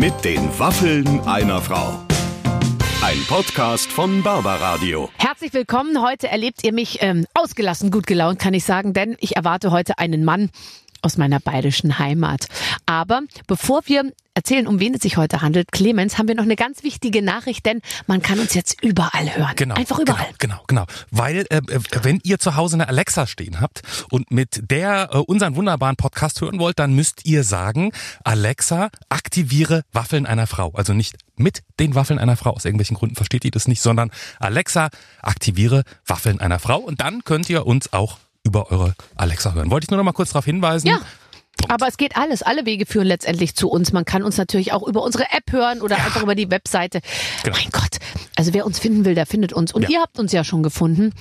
[0.00, 2.00] Mit den Waffeln einer Frau.
[3.02, 5.10] Ein Podcast von Barbaradio.
[5.18, 6.02] Herzlich willkommen.
[6.02, 9.98] Heute erlebt ihr mich ähm, ausgelassen, gut gelaunt, kann ich sagen, denn ich erwarte heute
[9.98, 10.48] einen Mann
[11.02, 12.46] aus meiner bayerischen Heimat.
[12.86, 16.56] Aber bevor wir erzählen, um wen es sich heute handelt, Clemens, haben wir noch eine
[16.56, 19.52] ganz wichtige Nachricht, denn man kann uns jetzt überall hören.
[19.56, 19.74] Genau.
[19.74, 20.28] Einfach überall.
[20.38, 20.86] Genau, genau.
[20.86, 21.00] genau.
[21.10, 21.60] Weil, äh,
[22.02, 26.40] wenn ihr zu Hause eine Alexa stehen habt und mit der äh, unseren wunderbaren Podcast
[26.40, 27.92] hören wollt, dann müsst ihr sagen,
[28.24, 30.72] Alexa, aktiviere Waffeln einer Frau.
[30.74, 32.50] Also nicht mit den Waffeln einer Frau.
[32.50, 36.78] Aus irgendwelchen Gründen versteht ihr das nicht, sondern Alexa, aktiviere Waffeln einer Frau.
[36.78, 39.70] Und dann könnt ihr uns auch über eure Alexa hören.
[39.70, 40.86] Wollte ich nur noch mal kurz darauf hinweisen.
[40.88, 41.00] Ja.
[41.68, 42.42] Aber es geht alles.
[42.42, 43.92] Alle Wege führen letztendlich zu uns.
[43.92, 46.04] Man kann uns natürlich auch über unsere App hören oder ja.
[46.04, 47.00] einfach über die Webseite.
[47.42, 47.56] Genau.
[47.56, 47.98] Mein Gott.
[48.36, 49.72] Also wer uns finden will, der findet uns.
[49.72, 49.90] Und ja.
[49.90, 51.12] ihr habt uns ja schon gefunden.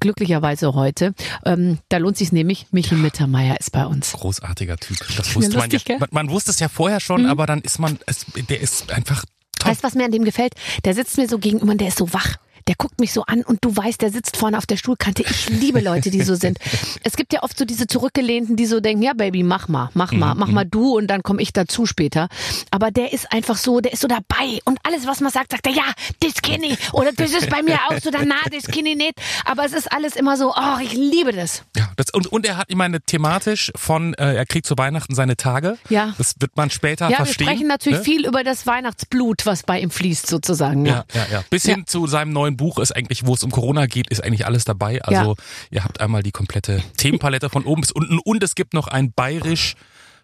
[0.00, 1.14] Glücklicherweise heute.
[1.44, 3.00] Ähm, da lohnt sich nämlich, Michi ja.
[3.00, 4.12] Mittermeier ist bei uns.
[4.12, 4.98] Großartiger Typ.
[5.16, 5.98] Das wusste lustig, man ja.
[6.00, 7.30] Man, man, wusste es ja vorher schon, mhm.
[7.30, 9.24] aber dann ist man, es, der ist einfach
[9.58, 9.70] toll.
[9.70, 10.54] Weißt du, was mir an dem gefällt?
[10.84, 12.36] Der sitzt mir so gegenüber und der ist so wach
[12.68, 15.22] der guckt mich so an und du weißt, der sitzt vorne auf der Stuhlkante.
[15.22, 16.58] Ich liebe Leute, die so sind.
[17.02, 20.12] Es gibt ja oft so diese Zurückgelehnten, die so denken, ja Baby, mach mal, mach
[20.12, 20.70] mal, mhm, mach mal mhm.
[20.70, 22.28] du und dann komme ich dazu später.
[22.70, 25.66] Aber der ist einfach so, der ist so dabei und alles, was man sagt, sagt
[25.66, 25.84] er, ja,
[26.20, 29.14] das kenne ich oder das ist bei mir auch so, na, das kenne ich nicht.
[29.44, 31.62] Aber es ist alles immer so, oh, ich liebe das.
[31.76, 35.14] Ja, das, und, und er hat, ich meine, thematisch von, äh, er kriegt zu Weihnachten
[35.14, 35.78] seine Tage.
[35.88, 36.14] Ja.
[36.18, 37.46] Das wird man später ja, verstehen.
[37.46, 38.04] Ja, wir sprechen natürlich ne?
[38.04, 40.84] viel über das Weihnachtsblut, was bei ihm fließt sozusagen.
[40.84, 41.26] Ja, ja, ja.
[41.38, 41.44] ja.
[41.48, 44.44] Bis hin zu seinem neuen Buch ist eigentlich, wo es um Corona geht, ist eigentlich
[44.44, 45.00] alles dabei.
[45.02, 45.34] Also ja.
[45.70, 49.12] ihr habt einmal die komplette Themenpalette von oben bis unten und es gibt noch ein
[49.12, 49.74] bayerisch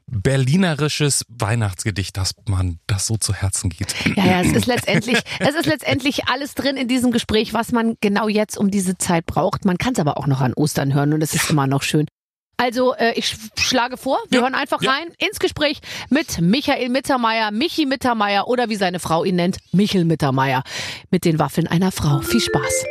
[0.07, 3.95] berlinerisches Weihnachtsgedicht, dass man das so zu Herzen geht.
[4.17, 7.95] Ja, ja, es ist letztendlich, es ist letztendlich alles drin in diesem Gespräch, was man
[8.01, 9.65] genau jetzt um diese Zeit braucht.
[9.65, 12.07] Man kann es aber auch noch an Ostern hören und es ist immer noch schön.
[12.57, 14.93] Also äh, ich schlage vor, wir ja, hören einfach ja.
[14.93, 20.05] rein ins Gespräch mit Michael Mittermeier, Michi Mittermeier oder wie seine Frau ihn nennt, Michel
[20.05, 20.63] Mittermeier.
[21.11, 22.21] Mit den Waffeln einer Frau.
[22.21, 22.85] Viel Spaß.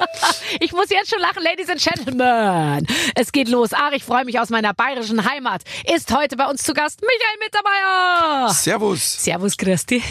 [0.58, 2.86] Ich muss jetzt schon lachen, Ladies and Gentlemen.
[3.14, 3.70] Es geht los.
[3.72, 5.62] Ach, ich freue mich aus meiner bayerischen Heimat.
[5.94, 8.52] Ist heute bei uns zu Gast Michael Mittermeier.
[8.52, 9.22] Servus.
[9.22, 10.02] Servus, Christi.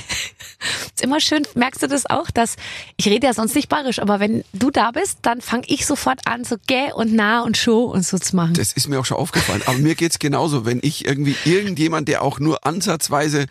[0.96, 2.56] Ist immer schön, merkst du das auch, dass
[2.98, 6.22] ich rede ja sonst nicht bayerisch, aber wenn du da bist, dann fange ich sofort
[6.26, 8.54] an, so gäh und nah und show und so zu machen.
[8.56, 9.62] Das ist mir auch schon aufgefallen.
[9.66, 10.66] Aber mir geht's genauso.
[10.66, 13.46] Wenn ich irgendwie irgendjemand, der auch nur ansatzweise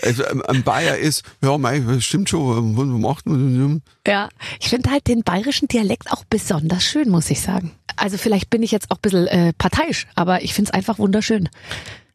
[0.00, 0.14] äh,
[0.48, 3.82] ein Bayer ist, ja, mei, stimmt schon, was macht man?
[4.06, 4.28] Ja,
[4.60, 7.72] ich finde halt den bayerischen Dialekt auch besonders schön, muss ich sagen.
[7.94, 10.98] Also vielleicht bin ich jetzt auch ein bisschen äh, parteiisch, aber ich finde es einfach
[10.98, 11.50] wunderschön.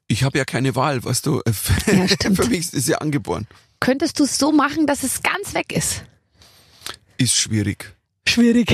[0.07, 1.43] Ich habe ja keine Wahl, weißt du.
[1.45, 2.07] Ja.
[2.33, 3.45] Für mich ist ja angeboren.
[3.79, 6.03] Könntest du es so machen, dass es ganz weg ist?
[7.17, 7.95] Ist schwierig.
[8.29, 8.71] Schwierig.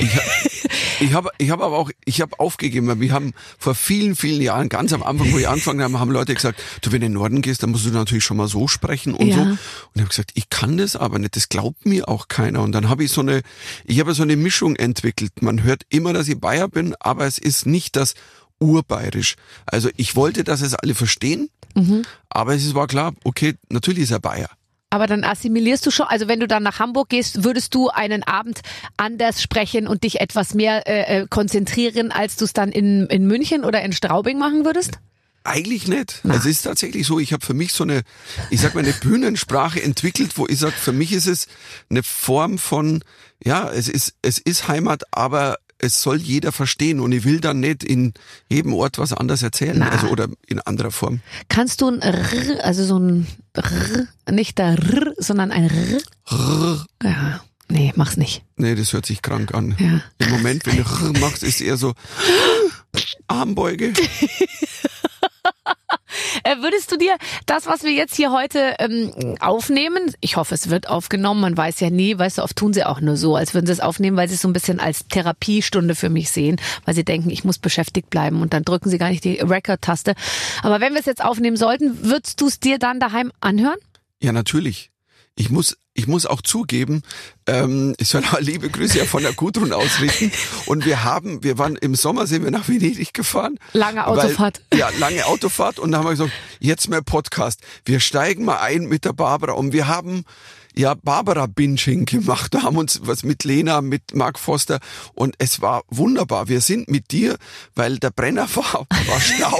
[1.00, 3.00] Ich habe ich hab aber auch, ich habe aufgegeben.
[3.00, 6.34] Wir haben vor vielen, vielen Jahren, ganz am Anfang, wo ich angefangen habe, haben Leute
[6.34, 8.68] gesagt, du, wenn du in den Norden gehst, dann musst du natürlich schon mal so
[8.68, 9.36] sprechen und ja.
[9.36, 9.42] so.
[9.42, 9.58] Und
[9.94, 12.62] ich habe gesagt, ich kann das aber nicht, das glaubt mir auch keiner.
[12.62, 13.42] Und dann habe ich so eine,
[13.84, 15.42] ich habe so eine Mischung entwickelt.
[15.42, 18.14] Man hört immer, dass ich Bayer bin, aber es ist nicht das
[18.58, 19.36] urbayerisch.
[19.66, 22.04] Also ich wollte, dass es alle verstehen, mhm.
[22.28, 24.50] aber es war klar, okay, natürlich ist er Bayer.
[24.90, 28.22] Aber dann assimilierst du schon, also wenn du dann nach Hamburg gehst, würdest du einen
[28.22, 28.60] Abend
[28.96, 33.26] anders sprechen und dich etwas mehr äh, äh konzentrieren, als du es dann in, in
[33.26, 35.00] München oder in Straubing machen würdest?
[35.46, 36.20] Eigentlich nicht.
[36.22, 36.34] Na.
[36.34, 38.02] Es ist tatsächlich so, ich habe für mich so eine,
[38.48, 41.48] ich sag mal, eine Bühnensprache entwickelt, wo ich sag, für mich ist es
[41.90, 43.04] eine Form von,
[43.44, 47.60] ja, es ist, es ist Heimat, aber es soll jeder verstehen und ich will dann
[47.60, 48.14] nicht in
[48.48, 49.88] jedem Ort was anderes erzählen, Na.
[49.90, 51.20] also oder in anderer Form.
[51.48, 56.00] Kannst du ein R, also so ein R, nicht der R, sondern ein R?
[56.30, 56.86] R.
[57.02, 57.40] Ja.
[57.68, 58.42] Nee, mach's nicht.
[58.56, 59.74] Nee, das hört sich krank an.
[59.78, 60.02] Ja.
[60.18, 61.94] Im Moment, wenn du R machst, ist eher so
[63.26, 63.92] Armbeuge.
[66.42, 70.70] Äh, würdest du dir das, was wir jetzt hier heute ähm, aufnehmen, ich hoffe, es
[70.70, 73.54] wird aufgenommen, man weiß ja nie, weißt du, oft tun sie auch nur so, als
[73.54, 76.60] würden sie es aufnehmen, weil sie es so ein bisschen als Therapiestunde für mich sehen,
[76.84, 80.14] weil sie denken, ich muss beschäftigt bleiben und dann drücken sie gar nicht die Record-Taste.
[80.62, 83.78] Aber wenn wir es jetzt aufnehmen sollten, würdest du es dir dann daheim anhören?
[84.20, 84.90] Ja, natürlich.
[85.36, 87.02] Ich muss ich muss auch zugeben,
[87.46, 90.32] ähm, ich soll auch liebe Grüße ja von der Gudrun ausrichten.
[90.66, 93.58] Und wir haben, wir waren im Sommer sind wir nach Venedig gefahren.
[93.72, 94.60] Lange Autofahrt.
[94.70, 95.78] Weil, ja, lange Autofahrt.
[95.78, 97.60] Und da haben wir gesagt, jetzt mehr Podcast.
[97.84, 100.24] Wir steigen mal ein mit der Barbara und wir haben
[100.76, 102.54] ja Barbara Binging gemacht.
[102.54, 104.80] Da haben uns was mit Lena, mit Mark Foster
[105.14, 106.48] und es war wunderbar.
[106.48, 107.36] Wir sind mit dir,
[107.74, 109.58] weil der Brenner war, war Stau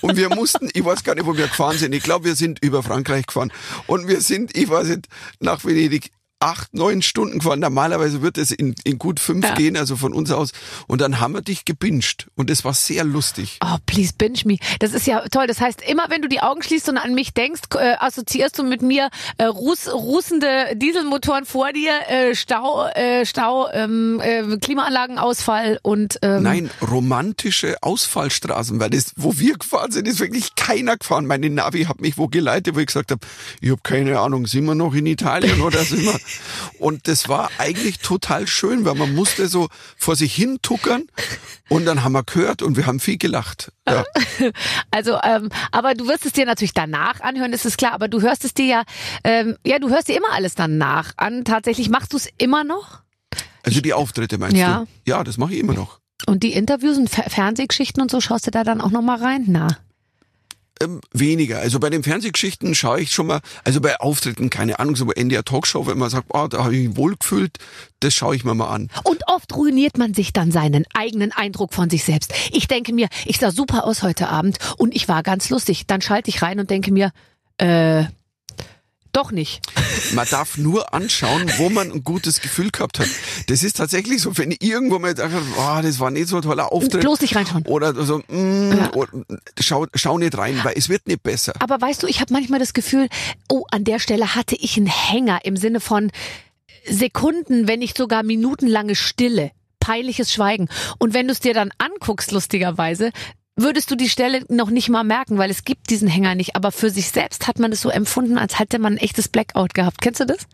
[0.00, 1.94] und wir mussten, ich weiß gar nicht, wo wir gefahren sind.
[1.94, 3.52] Ich glaube, wir sind über Frankreich gefahren
[3.86, 5.08] und wir sind, ich weiß nicht,
[5.40, 6.10] nach Venedig
[6.46, 7.60] acht, neun Stunden gefahren.
[7.60, 9.54] Normalerweise wird es in, in gut fünf Ja.
[9.54, 10.52] gehen, also von uns aus.
[10.86, 12.28] Und dann haben wir dich gebinged.
[12.36, 13.58] Und es war sehr lustig.
[13.64, 14.58] Oh, please binge me.
[14.78, 15.46] Das ist ja toll.
[15.48, 18.62] Das heißt, immer wenn du die Augen schließt und an mich denkst, äh, assoziierst du
[18.62, 25.78] mit mir äh, ruß, rußende Dieselmotoren vor dir, äh, Stau, äh, Stau, ähm, äh, Klimaanlagenausfall
[25.82, 31.26] und ähm, Nein, romantische Ausfallstraßen, weil das, wo wir gefahren sind, ist wirklich keiner gefahren.
[31.26, 33.20] Meine Navi hat mich wo geleitet, wo ich gesagt habe,
[33.60, 36.18] ich habe keine Ahnung, sind wir noch in Italien oder sind wir?
[36.78, 41.04] Und das war eigentlich total schön, weil man musste so vor sich hin tuckern
[41.68, 43.72] und dann haben wir gehört und wir haben viel gelacht.
[43.88, 44.04] Ja.
[44.90, 47.92] Also, ähm, aber du wirst es dir natürlich danach anhören, ist es klar.
[47.92, 48.82] Aber du hörst es dir ja,
[49.24, 51.44] ähm, ja, du hörst dir immer alles danach an.
[51.44, 53.00] Tatsächlich machst du es immer noch.
[53.62, 54.80] Also die Auftritte meinst Ja.
[54.80, 54.86] du?
[55.10, 56.00] Ja, das mache ich immer noch.
[56.26, 59.18] Und die Interviews und Fer Fernsehgeschichten und so schaust du da dann auch noch mal
[59.18, 59.44] rein?
[59.48, 59.68] Na.
[60.82, 61.58] Ähm, weniger.
[61.58, 65.14] Also bei den Fernsehgeschichten schaue ich schon mal, also bei Auftritten, keine Ahnung, so bei
[65.14, 67.58] NDR Talkshow, wenn man sagt, oh, da habe ich mich wohlgefühlt,
[68.00, 68.90] das schaue ich mir mal an.
[69.04, 72.34] Und oft ruiniert man sich dann seinen eigenen Eindruck von sich selbst.
[72.52, 75.86] Ich denke mir, ich sah super aus heute Abend und ich war ganz lustig.
[75.86, 77.12] Dann schalte ich rein und denke mir,
[77.56, 78.04] äh,
[79.16, 79.60] doch nicht.
[80.12, 83.08] Man darf nur anschauen, wo man ein gutes Gefühl gehabt hat.
[83.46, 86.36] Das ist tatsächlich so, wenn ich irgendwo mal gedacht habe, oh, das war nicht so
[86.36, 87.00] ein toller Auftritt.
[87.00, 87.64] Bloß nicht reinschauen.
[87.66, 89.10] Oder so, mm, oder,
[89.58, 91.54] schau, schau nicht rein, weil es wird nicht besser.
[91.60, 93.08] Aber weißt du, ich habe manchmal das Gefühl,
[93.48, 96.10] oh, an der Stelle hatte ich einen Hänger im Sinne von
[96.88, 100.68] Sekunden, wenn nicht sogar minutenlange Stille, peinliches Schweigen.
[100.98, 103.10] Und wenn du es dir dann anguckst, lustigerweise,
[103.56, 106.54] würdest du die Stelle noch nicht mal merken, weil es gibt diesen Hänger nicht.
[106.54, 109.74] Aber für sich selbst hat man es so empfunden, als hätte man ein echtes Blackout
[109.74, 110.00] gehabt.
[110.00, 110.46] Kennst du das?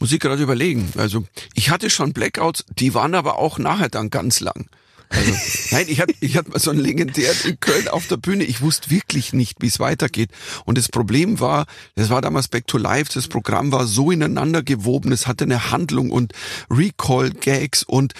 [0.00, 0.92] Muss ich gerade überlegen.
[0.96, 4.66] Also ich hatte schon Blackouts, die waren aber auch nachher dann ganz lang.
[5.08, 5.32] Also,
[5.70, 8.44] nein, ich hatte, ich hatte mal so einen legendären in Köln auf der Bühne.
[8.44, 10.30] Ich wusste wirklich nicht, wie es weitergeht.
[10.64, 14.62] Und das Problem war, das war damals Back to Life, das Programm war so ineinander
[14.62, 16.32] gewoben, es hatte eine Handlung und
[16.70, 18.14] Recall-Gags und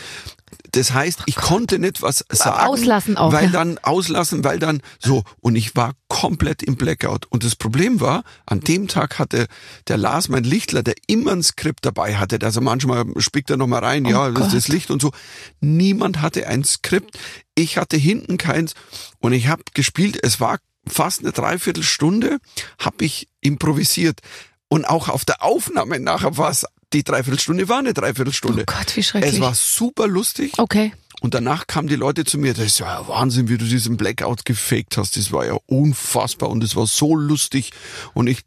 [0.73, 2.69] das heißt, ich konnte nicht was sagen.
[2.69, 3.51] Auslassen auch, Weil ja.
[3.51, 5.23] dann auslassen, weil dann so.
[5.41, 7.27] Und ich war komplett im Blackout.
[7.27, 9.47] Und das Problem war, an dem Tag hatte
[9.89, 13.85] der Lars, mein Lichtler, der immer ein Skript dabei hatte, also manchmal spickt er nochmal
[13.85, 15.13] rein, ja, das ist das Licht und so.
[15.61, 17.19] Niemand hatte ein Skript.
[17.55, 18.75] Ich hatte hinten keins.
[19.21, 20.19] Und ich habe gespielt.
[20.23, 22.39] Es war fast eine Dreiviertelstunde,
[22.79, 24.21] habe ich improvisiert.
[24.69, 28.63] Und auch auf der Aufnahme nachher war es, die Dreiviertelstunde war eine Dreiviertelstunde.
[28.63, 29.35] Oh Gott, wie schrecklich.
[29.35, 30.53] Es war super lustig.
[30.59, 30.93] Okay.
[31.21, 34.45] Und danach kamen die Leute zu mir, das ist ja Wahnsinn, wie du diesen Blackout
[34.45, 35.17] gefaked hast.
[35.17, 37.71] Das war ja unfassbar und es war so lustig.
[38.13, 38.41] Und ich,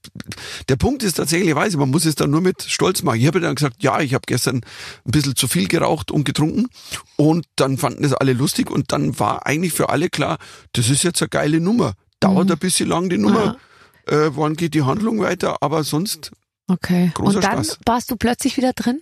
[0.70, 3.20] der Punkt ist tatsächlich, weiß ich, man muss es dann nur mit Stolz machen.
[3.20, 6.68] Ich habe dann gesagt, ja, ich habe gestern ein bisschen zu viel geraucht und getrunken.
[7.16, 10.38] Und dann fanden es alle lustig und dann war eigentlich für alle klar,
[10.74, 11.94] das ist jetzt eine geile Nummer.
[12.20, 13.58] Dauert ein bisschen lang die Nummer.
[14.06, 15.58] Äh, wann geht die Handlung weiter?
[15.62, 16.32] Aber sonst
[16.68, 17.12] Okay.
[17.14, 17.80] Großer Und dann Spaß.
[17.86, 19.02] warst du plötzlich wieder drin?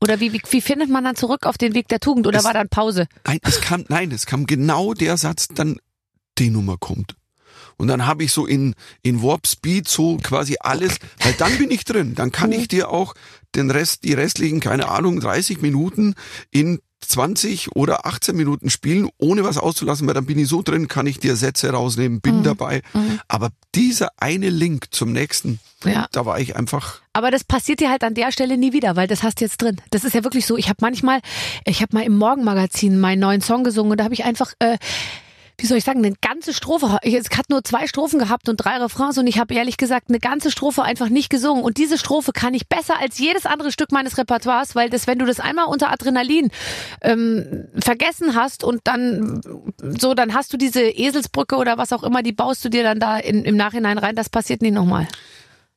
[0.00, 2.26] Oder wie, wie, wie findet man dann zurück auf den Weg der Tugend?
[2.26, 3.06] Oder Es- war dann Pause?
[3.26, 5.78] Nein, es kam, nein, es kam genau der Satz, dann
[6.38, 7.14] die Nummer kommt.
[7.76, 11.70] Und dann habe ich so in, in Warp Speed so quasi alles, weil dann bin
[11.70, 12.14] ich drin.
[12.14, 13.14] Dann kann ich dir auch
[13.54, 16.14] den Rest, die restlichen, keine Ahnung, 30 Minuten
[16.50, 20.88] in 20 oder 18 Minuten spielen, ohne was auszulassen, weil dann bin ich so drin,
[20.88, 22.82] kann ich dir Sätze rausnehmen, bin dabei.
[23.28, 26.06] Aber dieser eine Link zum nächsten, Ja.
[26.12, 29.06] da war ich einfach, Aber das passiert dir halt an der Stelle nie wieder, weil
[29.08, 29.76] das hast du jetzt drin.
[29.90, 30.56] Das ist ja wirklich so.
[30.56, 31.20] Ich habe manchmal,
[31.64, 34.78] ich habe mal im Morgenmagazin meinen neuen Song gesungen und da habe ich einfach, äh,
[35.58, 36.98] wie soll ich sagen, eine ganze Strophe.
[37.02, 40.18] Ich, hat nur zwei Strophen gehabt und drei Refrains und ich habe ehrlich gesagt eine
[40.18, 41.62] ganze Strophe einfach nicht gesungen.
[41.62, 45.18] Und diese Strophe kann ich besser als jedes andere Stück meines Repertoires, weil das, wenn
[45.18, 46.50] du das einmal unter Adrenalin
[47.00, 49.40] ähm, vergessen hast und dann
[49.98, 52.98] so, dann hast du diese Eselsbrücke oder was auch immer, die baust du dir dann
[52.98, 54.16] da in, im Nachhinein rein.
[54.16, 55.06] Das passiert nicht nochmal.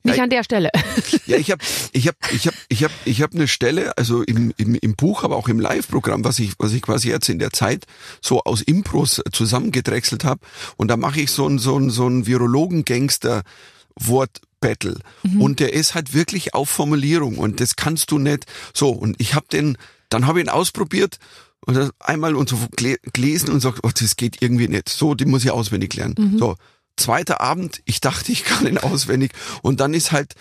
[0.06, 0.70] Nicht an der Stelle.
[1.28, 4.54] Ja, ich habe ich hab, ich hab, ich hab, ich hab eine Stelle, also im,
[4.58, 7.52] im, im Buch, aber auch im Live-Programm, was ich, was ich quasi jetzt in der
[7.52, 7.86] Zeit
[8.22, 10.42] so aus Impros zusammengedrechselt habe.
[10.78, 14.98] Und da mache ich so ein so ein so ein Virologen-Gangster-Wort-Battle.
[15.40, 18.90] Und der ist halt wirklich auf Formulierung und das kannst du nicht so.
[18.90, 19.78] Und ich habe den,
[20.10, 21.18] dann habe ich ihn ausprobiert
[21.66, 24.90] und einmal und so gele- gelesen und sagt, oh, das geht irgendwie nicht.
[24.90, 26.36] So, die muss ich auswendig lernen.
[26.38, 26.56] So,
[26.98, 29.32] zweiter Abend, ich dachte, ich kann ihn auswendig.
[29.62, 30.34] Und dann ist halt,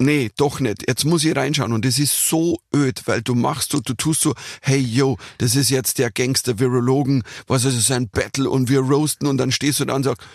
[0.00, 0.88] nee, doch nicht.
[0.88, 1.72] Jetzt muss ich reinschauen.
[1.72, 5.54] Und das ist so öd, weil du machst so, du tust so, hey yo, das
[5.54, 9.52] ist jetzt der Gangster Virologen, was ist es, ein Battle und wir roasten und dann
[9.52, 10.26] stehst du da und sagst,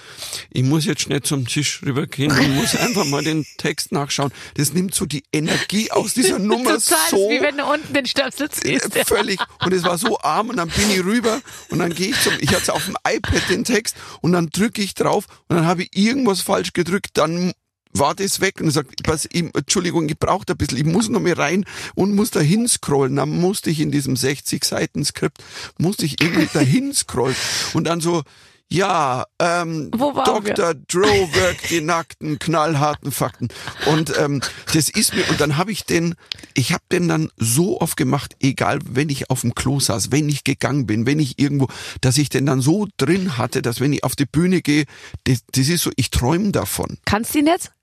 [0.52, 4.32] ich muss jetzt schnell zum Tisch rübergehen und muss einfach mal den Text nachschauen.
[4.56, 7.30] Das nimmt so die Energie aus dieser Nummer Total, so.
[7.30, 8.94] wie wenn du unten den Stöpsel ziehst.
[9.06, 9.40] Völlig.
[9.64, 12.34] Und es war so arm und dann bin ich rüber und dann gehe ich zum,
[12.40, 15.84] ich hatte auf dem iPad den Text und dann drücke ich drauf und dann habe
[15.84, 17.54] ich irgendwas falsch gedrückt, dann
[17.98, 21.22] war das weg und sagt, was, ich, Entschuldigung, ich brauche ein bisschen, ich muss noch
[21.22, 23.16] mal rein und muss da hinscrollen.
[23.16, 25.44] Dann musste ich in diesem 60 Seiten Skript,
[25.78, 27.36] musste ich irgendwie da hinscrollen
[27.74, 28.24] und dann so,
[28.68, 30.74] ja, ähm, Dr.
[30.74, 33.50] Drow wirkt die nackten, knallharten Fakten.
[33.86, 34.42] Und ähm,
[34.74, 36.16] das ist mir, und dann habe ich den,
[36.56, 40.30] ich habe den dann so oft gemacht, egal wenn ich auf dem Klo saß, wenn
[40.30, 41.68] ich gegangen bin, wenn ich irgendwo,
[42.02, 44.86] dass ich den dann so drin hatte, dass wenn ich auf die Bühne gehe,
[45.26, 46.98] das, das ist so, ich träume davon.
[47.06, 47.75] Kannst du ihn jetzt?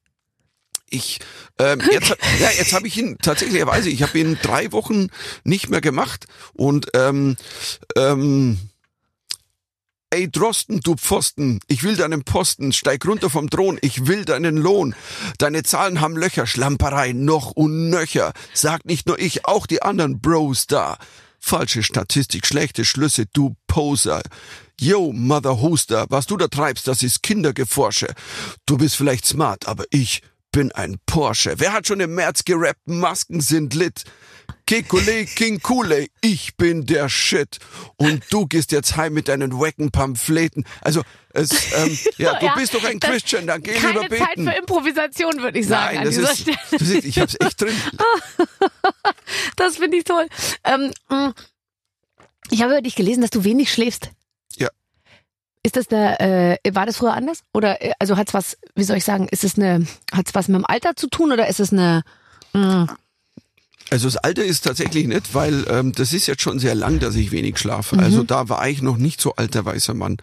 [0.92, 1.20] Ich
[1.58, 5.08] ähm, jetzt ja jetzt habe ich ihn tatsächlicherweise ich habe ihn drei Wochen
[5.44, 7.36] nicht mehr gemacht und ähm,
[7.96, 8.58] ähm,
[10.14, 14.58] Ey Drosten, du Pfosten, ich will deinen Posten, steig runter vom Thron, ich will deinen
[14.58, 14.94] Lohn.
[15.38, 18.34] Deine Zahlen haben Löcher, Schlamperei noch und nöcher.
[18.52, 20.98] Sag nicht nur ich, auch die anderen Bros da.
[21.40, 24.20] Falsche Statistik, schlechte Schlüsse, du Poser.
[24.78, 28.12] Yo, Mother Hoster, was du da treibst, das ist Kindergeforsche.
[28.66, 30.20] Du bist vielleicht smart, aber ich
[30.52, 31.54] bin ein Porsche.
[31.56, 34.04] Wer hat schon im März gerappt, Masken sind lit?
[34.66, 37.58] Kekule King Kule, ich bin der Shit.
[37.96, 40.64] Und du gehst jetzt heim mit deinen wacken Pamphleten.
[40.80, 44.24] Also, es, ähm, ja, du ja, bist doch ein Christian, dann geh lieber beten.
[44.24, 47.60] Keine Zeit für Improvisation, würde ich sagen, Nein, das ist, Du siehst, ich hab's echt
[47.60, 47.74] drin.
[49.56, 50.26] das finde ich toll.
[50.64, 51.32] Ähm, mm,
[52.50, 54.10] ich habe über dich gelesen, dass du wenig schläfst.
[55.64, 57.42] Ist das eine, äh, war das früher anders?
[57.52, 60.56] Oder, äh, also hat's was, wie soll ich sagen, ist es eine, hat's was mit
[60.56, 62.02] dem Alter zu tun oder ist es eine,
[62.52, 62.88] mh, mm,
[63.92, 67.14] also das Alter ist tatsächlich nicht, weil ähm, das ist jetzt schon sehr lang, dass
[67.14, 67.98] ich wenig schlafe.
[67.98, 68.12] Also mhm.
[68.12, 70.16] Also da war ich noch nicht so alter weißer Mann.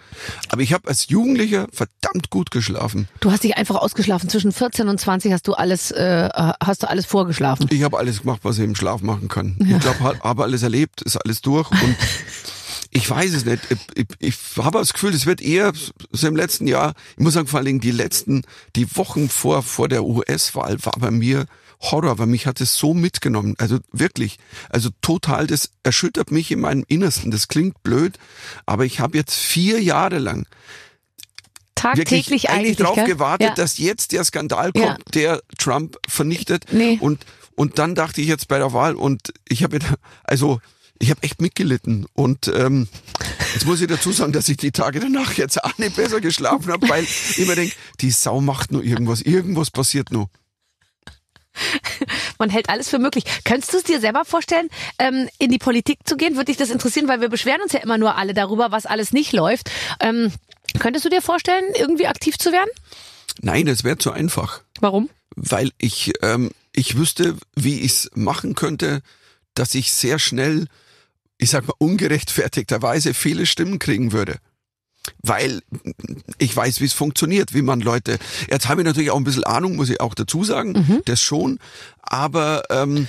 [0.49, 3.07] Aber ich habe als Jugendlicher verdammt gut geschlafen.
[3.19, 4.27] Du hast dich einfach ausgeschlafen.
[4.27, 6.29] Zwischen 14 und 20 hast du alles, äh,
[6.63, 7.67] hast du alles vorgeschlafen.
[7.69, 9.55] Ich habe alles gemacht, was ich im Schlaf machen kann.
[9.59, 9.77] Ja.
[9.77, 11.95] Ich glaube, habe alles erlebt, ist alles durch und
[12.91, 13.61] ich weiß es nicht.
[13.69, 15.73] Ich, ich, ich habe das Gefühl, es wird eher
[16.11, 18.43] so im letzten Jahr, ich muss sagen, vor allen Dingen die letzten,
[18.75, 21.45] die Wochen vor, vor der US-Wahl war bei mir
[21.81, 23.55] Horror, weil mich hat es so mitgenommen.
[23.57, 24.37] Also wirklich,
[24.69, 27.31] also total, das erschüttert mich in meinem Innersten.
[27.31, 28.17] Das klingt blöd,
[28.65, 30.45] aber ich habe jetzt vier Jahre lang
[31.75, 33.55] tagtäglich eigentlich darauf gewartet, ja.
[33.55, 34.97] dass jetzt der Skandal kommt, ja.
[35.13, 36.65] der Trump vernichtet.
[36.71, 36.97] Nee.
[36.99, 39.79] Und und dann dachte ich jetzt bei der Wahl und ich habe
[40.23, 40.61] also
[40.99, 42.87] ich habe echt mitgelitten und ähm,
[43.53, 46.71] jetzt muss ich dazu sagen, dass ich die Tage danach jetzt auch nicht besser geschlafen
[46.71, 50.29] habe, weil ich mir denke, die Sau macht nur irgendwas, irgendwas passiert nur.
[52.39, 53.23] Man hält alles für möglich.
[53.43, 56.35] Könntest du es dir selber vorstellen, ähm, in die Politik zu gehen?
[56.35, 57.07] Würde dich das interessieren?
[57.07, 59.69] Weil wir beschweren uns ja immer nur alle darüber, was alles nicht läuft.
[59.99, 60.31] Ähm,
[60.79, 62.69] könntest du dir vorstellen, irgendwie aktiv zu werden?
[63.41, 64.61] Nein, das wäre zu einfach.
[64.79, 65.09] Warum?
[65.35, 69.01] Weil ich, ähm, ich wüsste, wie ich es machen könnte,
[69.53, 70.67] dass ich sehr schnell,
[71.39, 74.37] ich sag mal, ungerechtfertigterweise viele Stimmen kriegen würde
[75.23, 75.61] weil
[76.37, 78.17] ich weiß, wie es funktioniert, wie man Leute.
[78.49, 81.01] Jetzt habe ich natürlich auch ein bisschen Ahnung, muss ich auch dazu sagen, mhm.
[81.05, 81.59] das schon.
[82.01, 83.07] Aber ähm,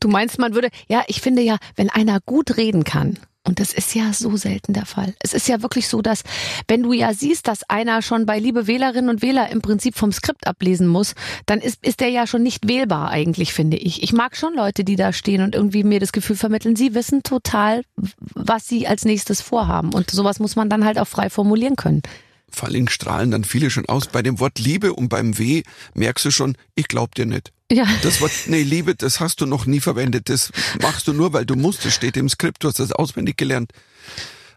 [0.00, 3.72] du meinst, man würde, ja, ich finde ja, wenn einer gut reden kann, und das
[3.74, 5.14] ist ja so selten der Fall.
[5.20, 6.22] Es ist ja wirklich so, dass
[6.66, 10.12] wenn du ja siehst, dass einer schon bei liebe Wählerinnen und Wähler im Prinzip vom
[10.12, 14.02] Skript ablesen muss, dann ist, ist der ja schon nicht wählbar eigentlich, finde ich.
[14.02, 17.22] Ich mag schon Leute, die da stehen und irgendwie mir das Gefühl vermitteln, sie wissen
[17.22, 17.82] total,
[18.34, 19.92] was sie als nächstes vorhaben.
[19.92, 22.02] Und sowas muss man dann halt auch frei formulieren können.
[22.50, 24.06] Vor allem strahlen dann viele schon aus.
[24.06, 27.52] Bei dem Wort Liebe und beim W merkst du schon, ich glaub dir nicht.
[27.72, 27.86] Ja.
[28.02, 30.28] Das Wort, nee, Liebe, das hast du noch nie verwendet.
[30.28, 30.50] Das
[30.82, 31.84] machst du nur, weil du musst.
[31.84, 33.72] Das steht im Skript, du hast das auswendig gelernt.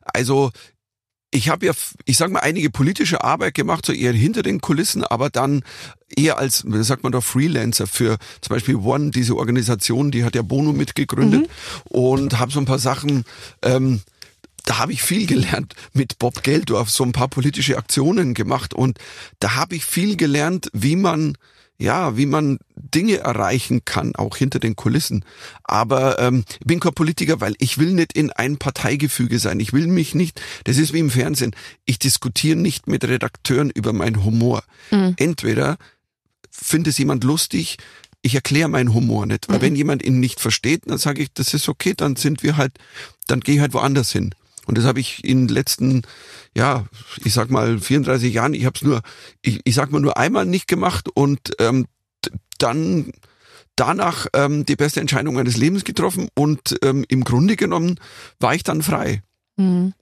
[0.04, 0.52] Also,
[1.32, 1.74] ich habe ja,
[2.06, 5.64] ich sag mal, einige politische Arbeit gemacht, so eher hinter den Kulissen, aber dann
[6.16, 10.42] eher als, sagt man da, Freelancer für zum Beispiel One, diese Organisation, die hat ja
[10.42, 11.48] Bono mitgegründet mhm.
[11.90, 13.26] und habe so ein paar Sachen,
[13.62, 14.02] ähm,
[14.64, 18.98] da habe ich viel gelernt mit Bob Geldorf, so ein paar politische Aktionen gemacht und
[19.40, 21.38] da habe ich viel gelernt, wie man
[21.78, 25.24] ja, wie man Dinge erreichen kann, auch hinter den Kulissen.
[25.64, 29.60] Aber ähm, ich bin kein Politiker, weil ich will nicht in ein Parteigefüge sein.
[29.60, 31.56] Ich will mich nicht, das ist wie im Fernsehen,
[31.86, 34.64] ich diskutiere nicht mit Redakteuren über meinen Humor.
[34.90, 35.16] Mhm.
[35.18, 35.78] Entweder
[36.50, 37.78] findet es jemand lustig,
[38.24, 39.48] ich erkläre meinen Humor nicht.
[39.48, 39.62] Weil mhm.
[39.62, 42.74] wenn jemand ihn nicht versteht, dann sage ich, das ist okay, dann sind wir halt,
[43.28, 44.34] dann gehe ich halt woanders hin.
[44.68, 46.04] Und das habe ich in den letzten,
[46.56, 46.86] ja,
[47.24, 49.02] ich sag mal 34 Jahren, ich habe es nur,
[49.42, 51.88] ich, ich sag mal nur einmal nicht gemacht und ähm,
[52.60, 53.12] dann
[53.76, 58.00] danach ähm, die beste Entscheidung meines Lebens getroffen und ähm, im Grunde genommen
[58.40, 59.24] war ich dann frei.
[59.58, 59.94] Mhm.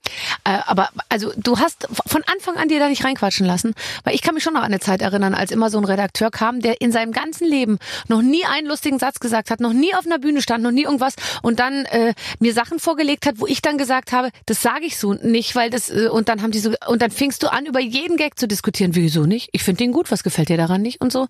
[0.44, 4.20] Äh, aber also du hast von Anfang an dir da nicht reinquatschen lassen, weil ich
[4.20, 6.82] kann mich schon noch an eine Zeit erinnern, als immer so ein Redakteur kam, der
[6.82, 10.18] in seinem ganzen Leben noch nie einen lustigen Satz gesagt hat, noch nie auf einer
[10.18, 13.78] Bühne stand, noch nie irgendwas und dann äh, mir Sachen vorgelegt hat, wo ich dann
[13.78, 16.74] gesagt habe, das sage ich so nicht, weil das äh, und dann haben die so
[16.86, 19.48] und dann fingst du an über jeden Gag zu diskutieren, wieso nicht?
[19.52, 21.28] Ich finde den gut, was gefällt dir daran nicht und so.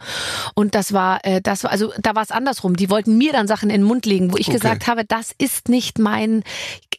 [0.54, 2.74] Und das war äh, das war also da war es andersrum.
[2.74, 4.58] Die wollten mir dann Sachen in den Mund legen, wo ich okay.
[4.58, 6.42] gesagt habe, das ist nicht mein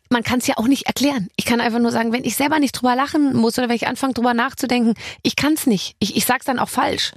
[0.10, 1.17] man kann es ja auch nicht erklären.
[1.36, 3.88] Ich kann einfach nur sagen, wenn ich selber nicht drüber lachen muss oder wenn ich
[3.88, 4.94] anfange drüber nachzudenken,
[5.24, 5.96] ich kann es nicht.
[6.00, 7.14] Ich, ich sag's dann auch falsch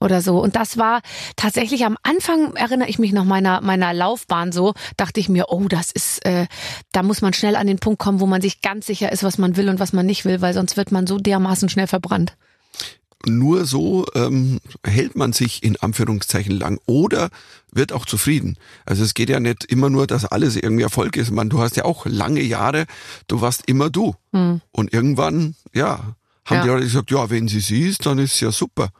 [0.00, 0.42] oder so.
[0.42, 1.02] Und das war
[1.36, 5.68] tatsächlich am Anfang, erinnere ich mich noch meiner, meiner Laufbahn so, dachte ich mir, oh,
[5.68, 6.46] das ist, äh,
[6.92, 9.38] da muss man schnell an den Punkt kommen, wo man sich ganz sicher ist, was
[9.38, 12.36] man will und was man nicht will, weil sonst wird man so dermaßen schnell verbrannt
[13.24, 17.30] nur so ähm, hält man sich in Anführungszeichen lang oder
[17.72, 18.56] wird auch zufrieden.
[18.84, 21.30] Also es geht ja nicht immer nur, dass alles irgendwie Erfolg ist.
[21.30, 22.86] Man, du hast ja auch lange Jahre,
[23.26, 24.14] du warst immer du.
[24.32, 24.60] Hm.
[24.70, 26.62] Und irgendwann, ja, haben ja.
[26.62, 28.90] die Leute gesagt, ja, wenn sie siehst, dann ist es ja super.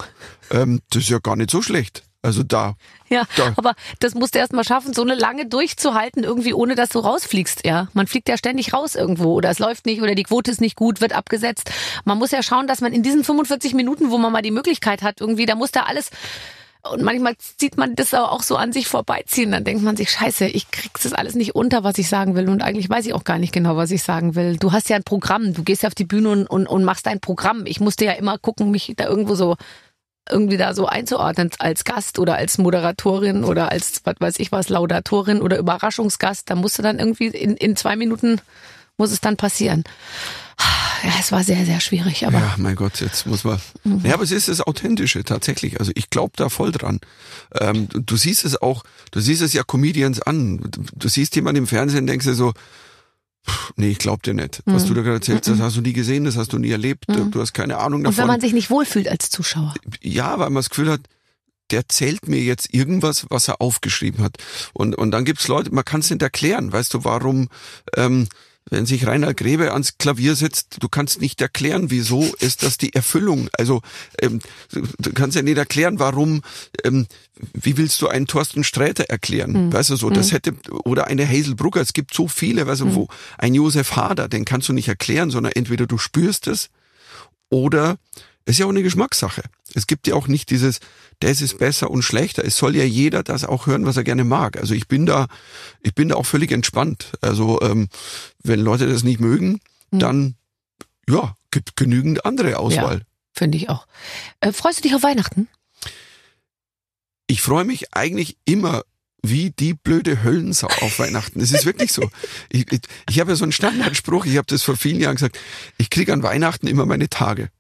[0.50, 2.02] Ähm, das ist ja gar nicht so schlecht.
[2.26, 2.75] Also da.
[3.09, 3.52] Ja, da.
[3.56, 6.99] aber das musst du erst mal schaffen, so eine lange durchzuhalten, irgendwie ohne dass du
[6.99, 7.87] rausfliegst, ja.
[7.92, 10.75] Man fliegt ja ständig raus irgendwo oder es läuft nicht oder die Quote ist nicht
[10.75, 11.71] gut, wird abgesetzt.
[12.04, 15.02] Man muss ja schauen, dass man in diesen 45 Minuten, wo man mal die Möglichkeit
[15.02, 16.11] hat, irgendwie, da muss da alles
[16.90, 19.50] und manchmal sieht man das auch so an sich vorbeiziehen.
[19.50, 22.49] Dann denkt man sich, scheiße, ich krieg's das alles nicht unter, was ich sagen will.
[22.49, 24.56] Und eigentlich weiß ich auch gar nicht genau, was ich sagen will.
[24.56, 27.06] Du hast ja ein Programm, du gehst ja auf die Bühne und, und, und machst
[27.06, 27.66] dein Programm.
[27.66, 29.56] Ich musste ja immer gucken, mich da irgendwo so
[30.30, 34.68] irgendwie da so einzuordnen als Gast oder als Moderatorin oder als, was weiß ich was,
[34.68, 36.50] Laudatorin oder Überraschungsgast.
[36.50, 38.40] Da musste dann irgendwie in, in zwei Minuten
[38.99, 39.85] muss es dann passieren.
[41.02, 42.26] Ja, es war sehr, sehr schwierig.
[42.26, 43.61] Aber ja, mein Gott, jetzt muss man.
[43.85, 44.00] Mhm.
[44.04, 45.78] Ja, aber es ist das Authentische tatsächlich.
[45.78, 47.00] Also ich glaube da voll dran.
[47.61, 50.61] Ähm, du siehst es auch, du siehst es ja Comedians an.
[50.95, 52.54] Du siehst jemanden im Fernsehen und denkst dir so,
[53.76, 54.62] nee, ich glaub dir nicht.
[54.66, 54.88] Was mhm.
[54.88, 57.30] du da gerade erzählst, das hast du nie gesehen, das hast du nie erlebt, mhm.
[57.30, 58.14] du hast keine Ahnung davon.
[58.14, 59.74] Und wenn man sich nicht wohlfühlt als Zuschauer.
[60.02, 61.00] Ja, weil man das Gefühl hat,
[61.70, 64.36] der zählt mir jetzt irgendwas, was er aufgeschrieben hat.
[64.72, 67.48] Und, und dann gibt's Leute, man kann es nicht erklären, weißt du, warum
[67.96, 68.28] ähm,
[68.68, 72.94] wenn sich Reinhard Grebe ans Klavier setzt, du kannst nicht erklären, wieso ist das die
[72.94, 73.49] Erfüllung.
[73.52, 73.80] Also
[74.20, 74.40] ähm,
[74.73, 76.42] du kannst ja nicht erklären, warum.
[76.85, 77.06] Ähm,
[77.52, 79.66] wie willst du einen Thorsten Sträter erklären?
[79.66, 79.73] Mhm.
[79.73, 80.32] Weißt du so, das hm.
[80.32, 80.54] hätte
[80.85, 81.82] oder eine Hazel Brugger.
[81.82, 82.94] Es gibt so viele, weißt du, mhm.
[82.94, 86.70] wo ein Josef Hader, den kannst du nicht erklären, sondern entweder du spürst es
[87.50, 87.99] oder
[88.46, 89.42] ist ja auch eine Geschmackssache.
[89.74, 90.80] Es gibt ja auch nicht dieses,
[91.20, 92.44] das ist besser und schlechter.
[92.44, 94.56] Es soll ja jeder das auch hören, was er gerne mag.
[94.56, 95.26] Also ich bin da,
[95.82, 97.12] ich bin da auch völlig entspannt.
[97.20, 97.88] Also ähm,
[98.42, 99.98] wenn Leute das nicht mögen, mhm.
[99.98, 100.35] dann
[101.09, 102.98] ja, gibt genügend andere Auswahl.
[102.98, 103.87] Ja, Finde ich auch.
[104.40, 105.48] Äh, freust du dich auf Weihnachten?
[107.26, 108.82] Ich freue mich eigentlich immer
[109.22, 111.40] wie die blöde Höllensau auf Weihnachten.
[111.40, 112.09] Es ist wirklich so.
[112.48, 115.38] Ich, ich, ich habe ja so einen Standardspruch, ich habe das vor vielen Jahren gesagt,
[115.78, 117.50] ich kriege an Weihnachten immer meine Tage.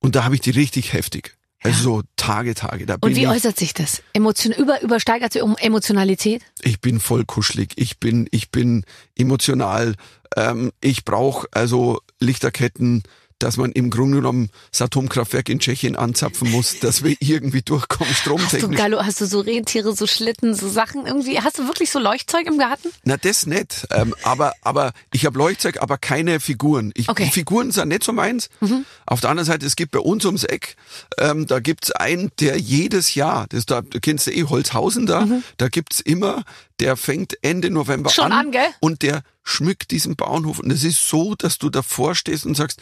[0.00, 1.36] Und da habe ich die richtig heftig.
[1.62, 1.82] Also ja.
[1.82, 2.86] so Tage, Tage.
[2.86, 4.02] Da Und wie äußert sich das?
[4.14, 6.42] Emotion, über, übersteigert sich um Emotionalität?
[6.62, 7.72] Ich bin voll kuschelig.
[7.76, 8.84] Ich bin, ich bin
[9.16, 9.94] emotional.
[10.36, 13.02] Ähm, ich brauche also Lichterketten,
[13.40, 18.14] dass man im Grunde genommen das Atomkraftwerk in Tschechien anzapfen muss, dass wir irgendwie durchkommen,
[18.14, 18.62] stromtechnisch.
[18.62, 21.40] Hast du, Gallo, hast du so Rentiere, so Schlitten, so Sachen irgendwie?
[21.40, 22.90] Hast du wirklich so Leuchtzeug im Garten?
[23.04, 23.86] Na, das nicht.
[23.90, 26.92] Ähm, aber, aber ich habe Leuchtzeug, aber keine Figuren.
[26.94, 27.30] Ich, okay.
[27.32, 28.50] Figuren sind nicht so meins.
[28.60, 28.84] Mhm.
[29.06, 30.76] Auf der anderen Seite, es gibt bei uns ums Eck,
[31.18, 35.42] ähm, da gibt's einen, der jedes Jahr, das da kennst du eh Holzhausen da, mhm.
[35.56, 36.44] da gibt's immer,
[36.78, 38.68] der fängt Ende November Schon an, an gell?
[38.80, 40.58] und der schmückt diesen Bauernhof.
[40.58, 42.80] Und es ist so, dass du davor stehst und sagst,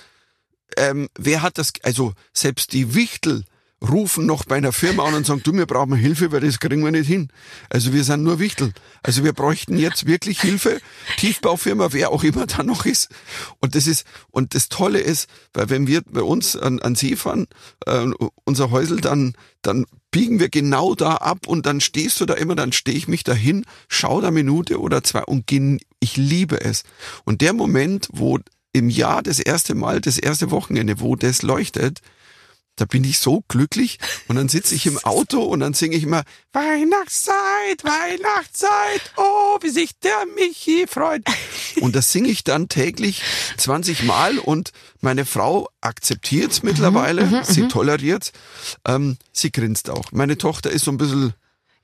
[0.76, 3.44] ähm, wer hat das, also selbst die Wichtel
[3.86, 6.84] rufen noch bei einer Firma an und sagen, du, wir brauchen Hilfe, weil das kriegen
[6.84, 7.28] wir nicht hin.
[7.70, 8.72] Also wir sind nur Wichtel.
[9.02, 10.80] Also wir bräuchten jetzt wirklich Hilfe.
[11.18, 13.08] Tiefbaufirma, wer auch immer da noch ist.
[13.60, 17.14] Und das ist, und das Tolle ist, weil wenn wir bei uns an, an See
[17.14, 17.46] fahren,
[17.86, 18.06] äh,
[18.44, 22.56] unser Häusel, dann, dann biegen wir genau da ab und dann stehst du da immer,
[22.56, 25.48] dann stehe ich mich dahin, schau da Minute oder zwei und
[26.00, 26.82] ich liebe es.
[27.24, 28.38] Und der Moment, wo
[28.72, 32.00] im Jahr das erste Mal, das erste Wochenende, wo das leuchtet,
[32.78, 36.04] da bin ich so glücklich und dann sitze ich im Auto und dann singe ich
[36.04, 41.22] immer Weihnachtszeit, Weihnachtszeit, oh, wie sich der Michi freut.
[41.80, 43.22] Und das singe ich dann täglich
[43.56, 47.68] 20 Mal und meine Frau akzeptiert es mittlerweile, mhm, mhm, sie mhm.
[47.68, 48.32] toleriert
[48.86, 50.12] ähm, sie grinst auch.
[50.12, 51.34] Meine Tochter ist so ein bisschen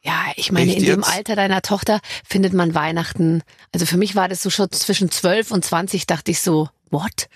[0.05, 3.43] ja, ich meine, Echt in dem Alter deiner Tochter findet man Weihnachten.
[3.73, 7.29] Also für mich war das so schon zwischen zwölf und zwanzig, dachte ich so, what?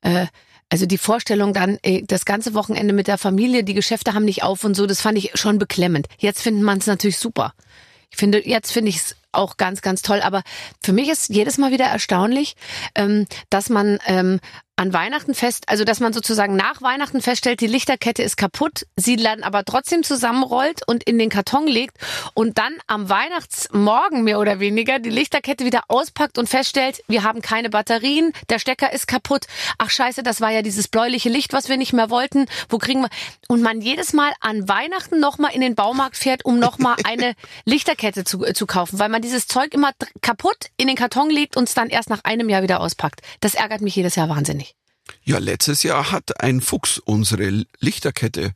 [0.00, 0.26] Äh,
[0.70, 4.42] also die Vorstellung dann, ey, das ganze Wochenende mit der Familie, die Geschäfte haben nicht
[4.42, 6.08] auf und so, das fand ich schon beklemmend.
[6.18, 7.52] Jetzt findet man es natürlich super.
[8.10, 10.20] Ich finde, jetzt finde ich es auch ganz, ganz toll.
[10.22, 10.42] Aber
[10.82, 12.54] für mich ist jedes Mal wieder erstaunlich,
[12.94, 14.40] ähm, dass man ähm,
[14.76, 19.16] an Weihnachten fest, also dass man sozusagen nach Weihnachten feststellt, die Lichterkette ist kaputt, sie
[19.16, 21.96] dann aber trotzdem zusammenrollt und in den Karton legt
[22.34, 27.40] und dann am Weihnachtsmorgen mehr oder weniger die Lichterkette wieder auspackt und feststellt, wir haben
[27.40, 29.46] keine Batterien, der Stecker ist kaputt.
[29.78, 32.46] Ach scheiße, das war ja dieses bläuliche Licht, was wir nicht mehr wollten.
[32.68, 33.10] Wo kriegen wir?
[33.48, 37.34] Und man jedes Mal an Weihnachten nochmal in den Baumarkt fährt, um nochmal eine
[37.64, 41.56] Lichterkette zu, äh, zu kaufen, weil man dieses Zeug immer kaputt in den Karton legt
[41.56, 43.20] und es dann erst nach einem Jahr wieder auspackt.
[43.40, 44.73] Das ärgert mich jedes Jahr wahnsinnig.
[45.22, 48.52] Ja, letztes Jahr hat ein Fuchs unsere Lichterkette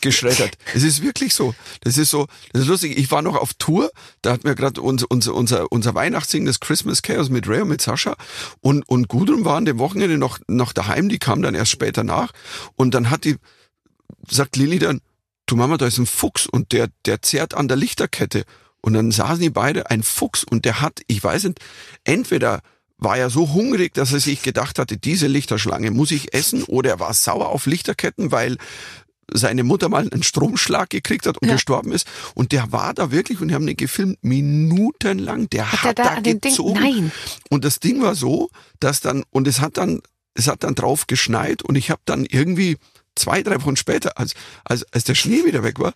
[0.00, 0.56] geschreddert.
[0.74, 1.54] Es ist wirklich so.
[1.82, 2.96] Das ist so, das ist lustig.
[2.96, 3.90] Ich war noch auf Tour,
[4.22, 7.68] da hat mir gerade unser, unser, unser, unser Weihnachtssingen, das Christmas Chaos mit Ray und
[7.68, 8.16] mit Sascha
[8.60, 12.32] und, und Gudrun waren dem Wochenende noch, noch daheim, die kam dann erst später nach
[12.76, 13.36] und dann hat die,
[14.28, 15.00] sagt Lilly dann,
[15.46, 18.44] du Mama, da ist ein Fuchs und der, der zerrt an der Lichterkette.
[18.80, 21.58] Und dann saßen die beide, ein Fuchs und der hat, ich weiß nicht,
[22.04, 22.60] entweder
[22.98, 26.90] war er so hungrig, dass er sich gedacht hatte, diese Lichterschlange muss ich essen oder
[26.90, 28.58] er war sauer auf Lichterketten, weil
[29.32, 31.54] seine Mutter mal einen Stromschlag gekriegt hat und ja.
[31.54, 32.06] gestorben ist.
[32.34, 35.50] Und der war da wirklich und die haben den gefilmt minutenlang.
[35.50, 36.80] Der hat, hat da, da gezogen.
[36.80, 37.12] Nein.
[37.50, 40.00] Und das Ding war so, dass dann, und es hat dann,
[40.34, 42.78] es hat dann drauf geschneit und ich habe dann irgendwie
[43.16, 44.34] zwei, drei Wochen später, als,
[44.64, 45.92] als, als der Schnee wieder weg war,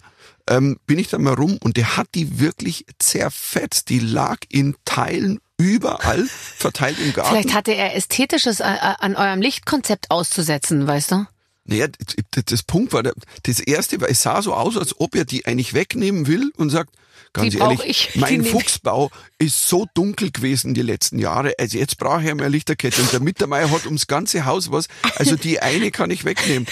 [0.49, 3.88] ähm, bin ich dann mal rum und der hat die wirklich zerfetzt.
[3.88, 7.31] Die lag in Teilen überall verteilt im Garten.
[7.31, 11.27] Vielleicht hatte er Ästhetisches an eurem Lichtkonzept auszusetzen, weißt du?
[11.65, 11.87] Naja,
[12.31, 15.75] das Punkt war, das erste war, es sah so aus, als ob er die eigentlich
[15.75, 16.91] wegnehmen will und sagt,
[17.33, 21.99] ganz die ehrlich, ich, mein Fuchsbau ist so dunkel gewesen die letzten Jahre, also jetzt
[21.99, 25.93] brauche ich mehr Lichterkette und der Mittermeier hat ums ganze Haus was, also die eine
[25.93, 26.67] kann ich wegnehmen.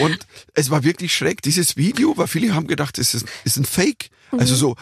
[0.00, 0.18] Und
[0.52, 4.10] es war wirklich schreck, dieses Video, weil viele haben gedacht, das ist, ist ein Fake.
[4.40, 4.76] Also so,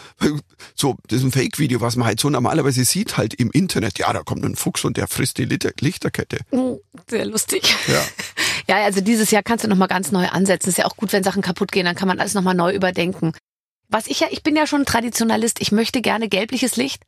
[0.75, 3.99] so, das ist ein Fake-Video, was man halt so normalerweise sieht halt im Internet.
[3.99, 6.39] Ja, da kommt ein Fuchs und der frisst die Lichterkette.
[6.51, 7.75] Oh, sehr lustig.
[7.87, 8.01] Ja.
[8.69, 10.69] Ja, also dieses Jahr kannst du nochmal ganz neu ansetzen.
[10.69, 13.33] Ist ja auch gut, wenn Sachen kaputt gehen, dann kann man alles nochmal neu überdenken.
[13.89, 15.59] Was ich ja, ich bin ja schon Traditionalist.
[15.59, 17.03] Ich möchte gerne gelbliches Licht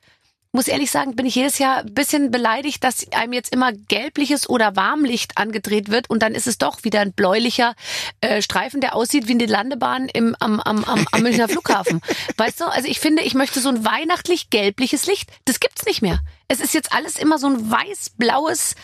[0.55, 4.49] muss ehrlich sagen, bin ich jedes Jahr ein bisschen beleidigt, dass einem jetzt immer gelbliches
[4.49, 7.75] oder Warmlicht angedreht wird und dann ist es doch wieder ein bläulicher
[8.21, 12.01] äh, Streifen, der aussieht wie eine Landebahn im, am, am, am, am Münchner Flughafen.
[12.37, 15.29] Weißt du, also ich finde, ich möchte so ein weihnachtlich-gelbliches Licht.
[15.43, 16.19] Das gibt's nicht mehr.
[16.47, 18.75] Es ist jetzt alles immer so ein weiß-blaues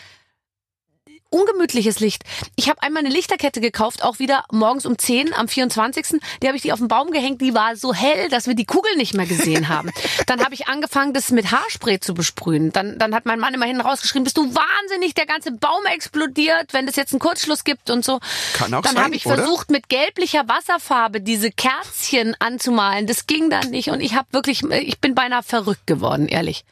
[1.32, 2.24] ungemütliches Licht.
[2.56, 6.20] Ich habe einmal eine Lichterkette gekauft, auch wieder morgens um 10 am 24.
[6.42, 8.66] Die habe ich die auf den Baum gehängt, die war so hell, dass wir die
[8.66, 9.90] Kugel nicht mehr gesehen haben.
[10.26, 12.72] Dann habe ich angefangen, das mit Haarspray zu besprühen.
[12.72, 16.72] Dann, dann hat mein Mann immer hinten rausgeschrieben, bist du wahnsinnig, der ganze Baum explodiert,
[16.72, 18.20] wenn es jetzt einen Kurzschluss gibt und so.
[18.54, 23.06] Kann auch dann habe ich versucht, mit gelblicher Wasserfarbe diese Kerzchen anzumalen.
[23.06, 26.64] Das ging dann nicht und ich habe wirklich, ich bin beinahe verrückt geworden, ehrlich.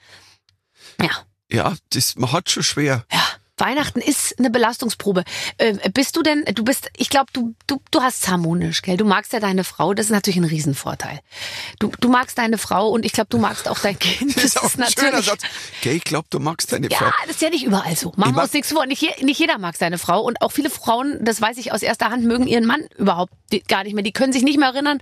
[1.00, 1.10] Ja.
[1.52, 3.04] Ja, das, man hat schon schwer.
[3.12, 3.19] Ja.
[3.60, 5.24] Weihnachten ist eine Belastungsprobe.
[5.58, 8.96] Äh, bist du denn, du bist, ich glaube, du, du, du hast harmonisch, gell?
[8.96, 11.20] Du magst ja deine Frau, das ist natürlich ein Riesenvorteil.
[11.78, 14.36] Du, du magst deine Frau und ich glaube, du magst auch dein Kind.
[14.36, 15.42] Das, das ist auch ein natürlich, schöner Satz.
[15.82, 17.04] Gell, ich glaube, du magst deine Frau.
[17.04, 18.12] Ja, das ist ja nicht überall so.
[18.16, 18.86] Machen wir uns nichts vor.
[18.86, 22.10] Nicht, nicht jeder mag seine Frau und auch viele Frauen, das weiß ich aus erster
[22.10, 23.32] Hand, mögen ihren Mann überhaupt
[23.68, 24.02] gar nicht mehr.
[24.02, 24.98] Die können sich nicht mehr erinnern,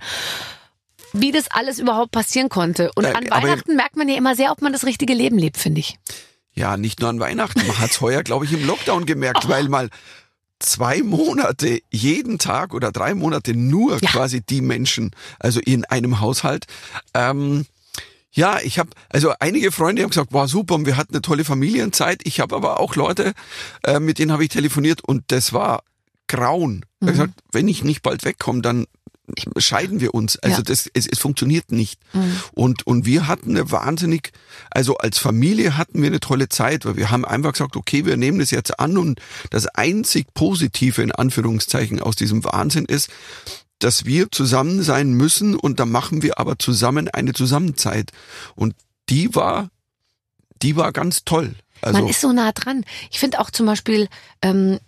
[1.13, 2.91] wie das alles überhaupt passieren konnte.
[2.95, 5.57] Und äh, an Weihnachten merkt man ja immer sehr, ob man das richtige Leben lebt,
[5.57, 5.97] finde ich.
[6.59, 7.65] Ja, nicht nur an Weihnachten.
[7.65, 9.49] Man hat es heuer, glaube ich, im Lockdown gemerkt, oh.
[9.49, 9.89] weil mal
[10.59, 14.09] zwei Monate jeden Tag oder drei Monate nur ja.
[14.09, 16.65] quasi die Menschen, also in einem Haushalt.
[17.13, 17.65] Ähm,
[18.31, 22.19] ja, ich habe, also einige Freunde haben gesagt, war super, wir hatten eine tolle Familienzeit.
[22.25, 23.31] Ich habe aber auch Leute,
[23.83, 25.83] äh, mit denen habe ich telefoniert und das war
[26.27, 26.85] grauen.
[26.99, 27.07] Mhm.
[27.07, 28.85] Ich gesagt, wenn ich nicht bald wegkomme, dann
[29.57, 30.37] scheiden wir uns.
[30.39, 30.63] Also ja.
[30.63, 31.99] das, es, es funktioniert nicht.
[32.13, 32.39] Mhm.
[32.53, 34.31] Und, und wir hatten eine wahnsinnig,
[34.71, 38.17] also als Familie hatten wir eine tolle Zeit, weil wir haben einfach gesagt, okay, wir
[38.17, 43.09] nehmen das jetzt an und das einzig Positive in Anführungszeichen aus diesem Wahnsinn ist,
[43.79, 48.11] dass wir zusammen sein müssen und da machen wir aber zusammen eine Zusammenzeit.
[48.55, 48.75] Und
[49.09, 49.69] die war,
[50.61, 51.55] die war ganz toll.
[51.81, 52.83] Also, man ist so nah dran.
[53.09, 54.09] Ich finde auch zum Beispiel
[54.41, 54.79] ähm,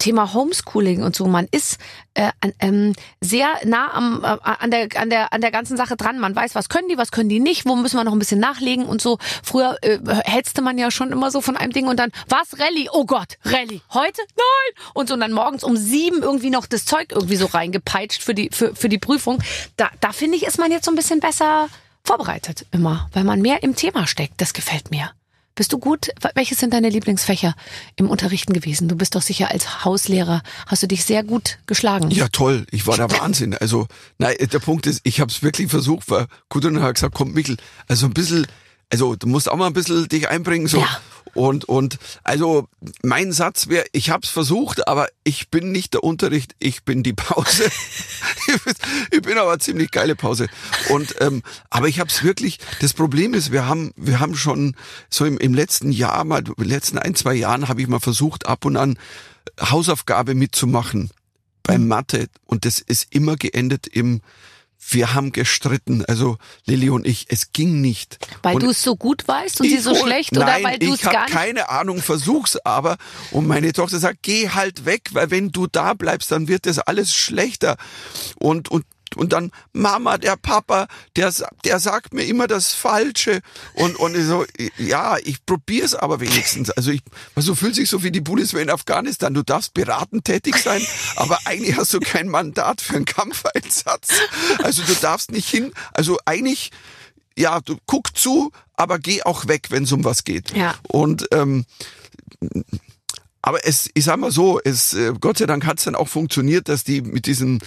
[0.00, 1.26] Thema Homeschooling und so.
[1.26, 1.78] Man ist
[2.14, 6.18] äh, ähm, sehr nah am, äh, an, der, an, der, an der ganzen Sache dran.
[6.18, 8.40] Man weiß, was können die, was können die nicht, wo müssen wir noch ein bisschen
[8.40, 9.18] nachlegen und so.
[9.44, 12.88] Früher äh, hetzte man ja schon immer so von einem Ding und dann, was, Rallye?
[12.92, 13.80] Oh Gott, Rallye.
[13.94, 14.22] Heute?
[14.36, 14.84] Nein!
[14.94, 18.34] Und so und dann morgens um sieben irgendwie noch das Zeug irgendwie so reingepeitscht für
[18.34, 19.38] die, für, für die Prüfung.
[19.76, 21.68] Da, da finde ich, ist man jetzt so ein bisschen besser
[22.04, 24.40] vorbereitet immer, weil man mehr im Thema steckt.
[24.40, 25.12] Das gefällt mir.
[25.60, 26.08] Bist du gut?
[26.34, 27.54] Welches sind deine Lieblingsfächer
[27.96, 28.88] im Unterrichten gewesen?
[28.88, 32.10] Du bist doch sicher als Hauslehrer, hast du dich sehr gut geschlagen.
[32.10, 32.64] Ja, toll.
[32.70, 33.52] Ich war der Wahnsinn.
[33.52, 37.32] Also, nein, der Punkt ist, ich habe es wirklich versucht, weil Gudrun hat gesagt, komm
[37.32, 38.46] Michel, also ein bisschen
[38.90, 40.66] also du musst auch mal ein bisschen dich einbringen.
[40.66, 40.80] So.
[40.80, 41.00] Ja.
[41.34, 42.68] Und, und also
[43.02, 47.02] mein Satz wäre, ich habe es versucht, aber ich bin nicht der Unterricht, ich bin
[47.02, 47.70] die Pause.
[49.10, 50.48] ich bin aber ziemlich geile Pause.
[50.88, 52.58] Und ähm, aber ich habe es wirklich.
[52.80, 54.74] Das Problem ist, wir haben wir haben schon
[55.08, 58.00] so im, im letzten Jahr mal, in den letzten ein zwei Jahren habe ich mal
[58.00, 58.98] versucht, ab und an
[59.60, 61.10] Hausaufgabe mitzumachen
[61.62, 64.20] beim Mathe und das ist immer geendet im
[64.88, 68.18] wir haben gestritten, also Lilly und ich, es ging nicht.
[68.42, 71.02] Weil du es so gut weißt und sie so schlecht Nein, oder weil du es
[71.02, 71.32] gar nicht.
[71.32, 72.96] keine Ahnung, versuch's aber.
[73.30, 76.78] Und meine Tochter sagt, geh halt weg, weil wenn du da bleibst, dann wird das
[76.78, 77.76] alles schlechter.
[78.36, 78.84] Und, und,
[79.16, 81.32] und dann, Mama, der Papa, der,
[81.64, 83.40] der sagt mir immer das Falsche.
[83.74, 84.44] Und, und ich so,
[84.78, 86.70] ja, ich probier's aber wenigstens.
[86.70, 87.02] Also ich,
[87.34, 89.34] also fühlt sich so wie die Bundeswehr in Afghanistan.
[89.34, 90.84] Du darfst beratend tätig sein,
[91.16, 94.08] aber eigentlich hast du kein Mandat für einen Kampfeinsatz.
[94.62, 96.70] Also du darfst nicht hin, also eigentlich,
[97.36, 100.56] ja, du guck zu, aber geh auch weg, wenn es um was geht.
[100.56, 100.74] Ja.
[100.88, 101.66] Und ähm,
[103.42, 106.08] aber es, ich sag mal so, es, äh, Gott sei Dank hat es dann auch
[106.08, 107.58] funktioniert, dass die mit diesem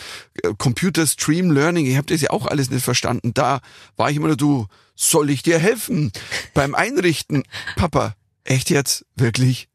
[0.44, 3.34] äh, Computer Stream Learning, ich habe das ja auch alles nicht verstanden.
[3.34, 3.60] Da
[3.96, 6.12] war ich immer nur, du, soll ich dir helfen
[6.54, 7.44] beim Einrichten?
[7.76, 9.06] Papa, echt jetzt?
[9.16, 9.68] Wirklich?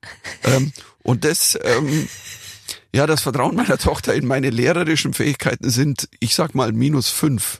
[0.44, 2.08] ähm, und das, ähm,
[2.94, 7.58] ja, das Vertrauen meiner Tochter in meine lehrerischen Fähigkeiten sind, ich sag mal, minus fünf.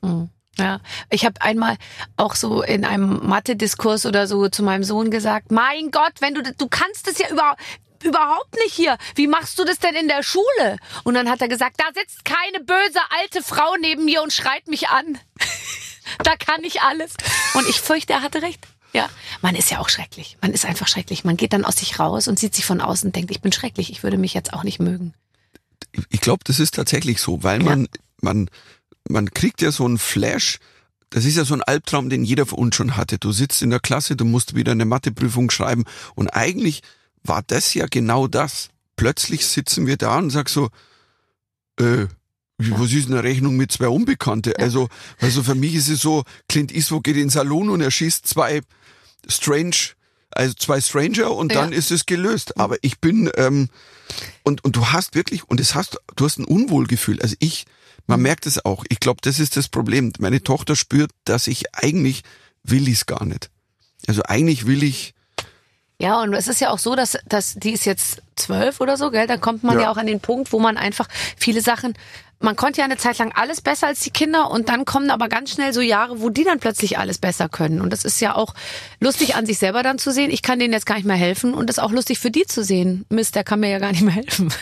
[0.59, 1.77] Ja, ich habe einmal
[2.17, 6.43] auch so in einem Mathe-Diskurs oder so zu meinem Sohn gesagt: Mein Gott, wenn du
[6.43, 7.61] du kannst es ja überhaupt
[8.05, 8.97] überhaupt nicht hier.
[9.15, 10.79] Wie machst du das denn in der Schule?
[11.05, 14.67] Und dann hat er gesagt: Da sitzt keine böse alte Frau neben mir und schreit
[14.69, 15.19] mich an.
[16.25, 17.13] da kann ich alles.
[17.55, 18.61] Und ich fürchte, er hatte recht.
[18.95, 19.09] Ja,
[19.43, 20.39] man ist ja auch schrecklich.
[20.41, 21.23] Man ist einfach schrecklich.
[21.25, 23.53] Man geht dann aus sich raus und sieht sich von außen und denkt, ich bin
[23.53, 23.91] schrecklich.
[23.91, 25.13] Ich würde mich jetzt auch nicht mögen.
[26.11, 27.69] ich glaube, das ist tatsächlich so, weil Ja.
[27.71, 27.89] man,
[28.23, 28.51] man,
[29.09, 30.59] man kriegt ja so einen Flash.
[31.11, 33.19] Das ist ja so ein Albtraum, den jeder von uns schon hatte.
[33.19, 35.85] Du sitzt in der Klasse, du musst wieder eine Matheprüfung schreiben
[36.15, 36.83] und eigentlich
[37.29, 38.69] war das ja genau das.
[38.97, 40.71] Plötzlich sitzen wir da und sag so,
[41.79, 42.07] äh,
[42.59, 44.59] was ist eine Rechnung mit zwei Unbekannte?
[44.59, 44.89] Also,
[45.21, 48.27] also für mich ist es so, Clint Eastwood geht in den Salon und er schießt
[48.27, 48.63] zwei
[49.29, 49.77] Strange,
[50.31, 51.61] also zwei Stranger und Ja.
[51.61, 52.59] dann ist es gelöst.
[52.59, 53.69] Aber ich bin, ähm,
[54.43, 57.23] und, und du hast wirklich, und es hast, du hast ein Unwohlgefühl.
[57.23, 57.65] Also ich,
[58.09, 58.85] man merkt es auch.
[58.89, 60.13] Ich glaube, das ist das Problem.
[60.19, 62.23] Meine Tochter spürt, dass ich eigentlich
[62.65, 63.51] will ich's gar nicht.
[64.09, 65.15] Also eigentlich will ich,
[66.01, 69.11] Ja, und es ist ja auch so, dass, dass die ist jetzt zwölf oder so,
[69.11, 69.27] gell?
[69.27, 69.85] Dann kommt man ja.
[69.85, 69.91] Ja.
[69.91, 71.95] auch an den Punkt, wo man einfach viele Sachen,
[72.41, 75.29] man konnte ja eine Zeit lang alles besser als die Kinder und dann kommen aber
[75.29, 77.81] ganz schnell so Jahre, wo die dann plötzlich alles besser können.
[77.81, 78.55] Und das ist ja auch
[79.01, 80.31] lustig an sich selber dann zu sehen.
[80.31, 82.47] Ich kann denen jetzt gar nicht mehr helfen und das ist auch lustig für die
[82.47, 83.05] zu sehen.
[83.09, 84.53] Mist, der kann mir ja gar nicht mehr helfen.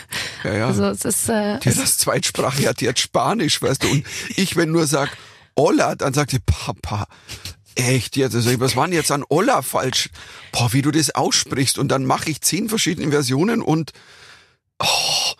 [0.43, 0.67] Ja, ja.
[0.67, 3.89] Also es ist, äh, die hat das Zweitsprache hat, die hat Spanisch, weißt du.
[3.89, 5.09] Und ich, wenn nur sag
[5.55, 7.07] Hola, dann sagt sie Papa.
[7.77, 8.35] Echt jetzt?
[8.35, 10.09] Also, was war denn jetzt an Olla falsch?
[10.51, 11.77] Boah, wie du das aussprichst.
[11.77, 13.93] Und dann mache ich zehn verschiedene Versionen und
[14.79, 15.33] oh,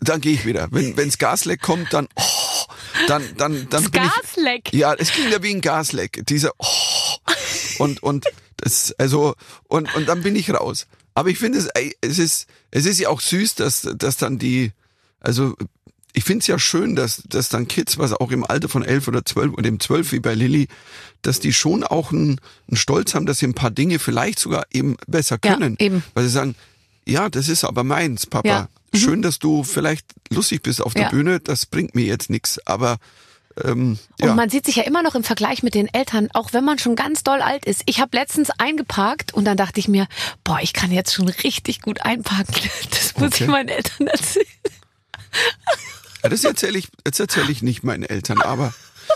[0.00, 0.68] dann gehe ich wieder.
[0.72, 2.64] Wenn wenns Gasleck kommt, dann oh,
[3.06, 4.72] dann dann dann das bin ich Gasleck.
[4.72, 6.26] ja, es klingt ja wie ein Gasleck.
[6.26, 6.66] Dieser oh,
[7.78, 9.34] und und das also
[9.68, 10.86] und und dann bin ich raus.
[11.14, 11.68] Aber ich finde es
[12.00, 14.72] es ist es ist ja auch süß, dass dass dann die
[15.20, 15.54] also
[16.12, 19.06] ich finde es ja schön, dass dass dann Kids, was auch im Alter von elf
[19.08, 20.68] oder zwölf oder im zwölf wie bei Lilly,
[21.22, 24.64] dass die schon auch einen, einen Stolz haben, dass sie ein paar Dinge vielleicht sogar
[24.72, 26.02] eben besser Ja, können, eben.
[26.14, 26.54] weil sie sagen,
[27.06, 28.48] ja, das ist aber meins, Papa.
[28.48, 28.68] Ja.
[28.92, 28.98] Mhm.
[28.98, 31.08] Schön, dass du vielleicht lustig bist auf der Ja.
[31.10, 31.38] Bühne.
[31.40, 32.98] Das bringt mir jetzt nichts, aber
[33.64, 34.34] ähm, Und ja.
[34.34, 36.94] man sieht sich ja immer noch im Vergleich mit den Eltern, auch wenn man schon
[36.96, 37.82] ganz doll alt ist.
[37.86, 40.06] Ich habe letztens eingeparkt und dann dachte ich mir,
[40.44, 42.54] boah, ich kann jetzt schon richtig gut einparken.
[42.90, 43.44] Das muss Okay.
[43.44, 44.46] ich meinen Eltern erzählen.
[46.22, 48.72] Ja, das erzähle ich, das erzähle ich nicht meinen Eltern, aber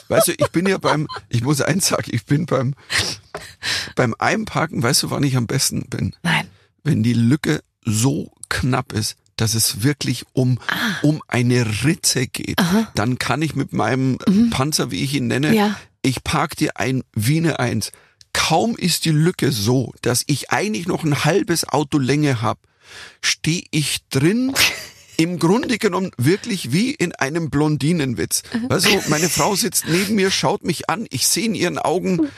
[0.09, 2.75] weißt du, ich bin ja beim, ich muss eins sagen, ich bin beim,
[3.95, 6.15] beim Einparken, weißt du, wann ich am besten bin?
[6.23, 6.49] Nein.
[6.83, 10.59] Wenn die Lücke so knapp ist, dass es wirklich um,
[11.03, 12.59] um eine Ritze geht,
[12.95, 14.19] dann kann ich mit meinem
[14.51, 15.77] Panzer, wie ich ihn nenne, Ja.
[16.03, 17.91] ich park dir ein wie eine Eins.
[18.33, 22.59] Kaum ist die Lücke so, dass ich eigentlich noch ein halbes Auto Länge hab,
[23.23, 24.53] stehe ich drin,
[25.17, 28.43] im Grunde genommen wirklich wie in einem Blondinenwitz.
[28.69, 32.29] Also meine Frau sitzt neben mir, schaut mich an, ich sehe in ihren Augen,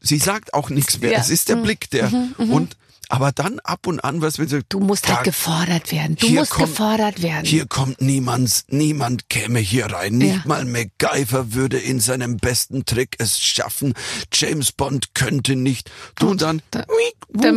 [0.00, 1.12] sie sagt auch nichts mehr.
[1.12, 1.18] Ja.
[1.20, 2.76] Es ist der Blick, der und
[3.10, 6.16] aber dann ab und an, was wenn sie Du musst da- halt gefordert werden.
[6.16, 7.44] Du musst kommt- gefordert werden.
[7.44, 10.14] Hier kommt niemand, niemand käme hier rein.
[10.16, 10.42] Nicht Ja.
[10.46, 13.92] mal MacGyver würde in seinem besten Trick es schaffen.
[14.32, 15.90] James Bond könnte nicht.
[16.16, 17.52] Du und dann der- wiek, der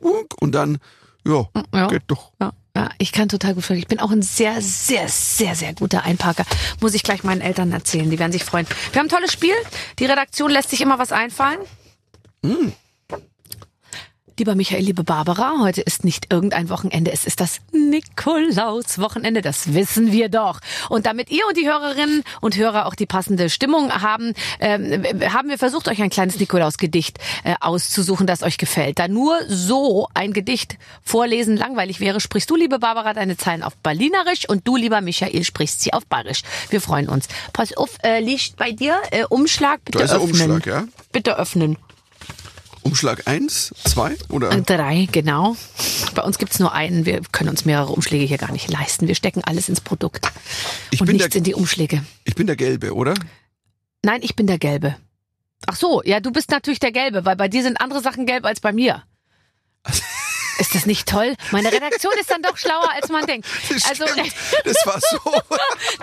[0.00, 0.78] wuk, und dann
[1.26, 1.88] ja, Ja.
[1.88, 2.30] geht doch.
[2.40, 3.82] Ja, ja, ich kann total gut verstehen.
[3.82, 6.44] Ich bin auch ein sehr, sehr, sehr, sehr guter Einparker.
[6.80, 8.08] Muss ich gleich meinen Eltern erzählen.
[8.08, 8.68] Die werden sich freuen.
[8.92, 9.54] Wir haben ein tolles Spiel.
[9.98, 11.58] Die Redaktion lässt sich immer was einfallen.
[14.38, 20.12] Lieber Michael, liebe Barbara, heute ist nicht irgendein Wochenende, es ist das Nikolaus-Wochenende, das wissen
[20.12, 20.60] wir doch.
[20.88, 25.48] Und damit ihr und die Hörerinnen und Hörer auch die passende Stimmung haben, ähm, haben
[25.48, 29.00] wir versucht, euch ein kleines Nikolaus-Gedicht äh, auszusuchen, das euch gefällt.
[29.00, 33.76] Da nur so ein Gedicht vorlesen langweilig wäre, sprichst du, liebe Barbara, deine Zeilen auf
[33.78, 36.42] Berlinerisch und du, lieber Michael, sprichst sie auf Bayerisch.
[36.70, 37.26] Wir freuen uns.
[37.52, 40.52] Pass auf, äh, liegt bei dir äh, Umschlag, bitte Da ist öffnen.
[40.52, 40.84] Umschlag, ja?
[41.10, 41.76] Bitte öffnen.
[42.88, 44.48] Umschlag eins, zwei oder?
[44.62, 45.56] Drei, genau.
[46.14, 47.04] Bei uns gibt's nur einen.
[47.06, 49.06] Wir können uns mehrere Umschläge hier gar nicht leisten.
[49.08, 50.32] Wir stecken alles ins Produkt
[50.90, 52.02] Ich und bin, nichts der, in die Umschläge.
[52.24, 53.14] ich bin der Gelbe, oder?
[54.02, 54.96] Nein, ich bin der Gelbe.
[55.66, 58.44] Ach so, ja, du bist natürlich der Gelbe, weil bei dir sind andere Sachen gelb
[58.44, 59.02] als bei mir.
[60.58, 61.34] Ist das nicht toll?
[61.50, 63.46] Meine Redaktion ist dann doch schlauer, als man denkt.
[63.68, 64.32] Das Also, stimmt.
[64.64, 65.18] Das war so.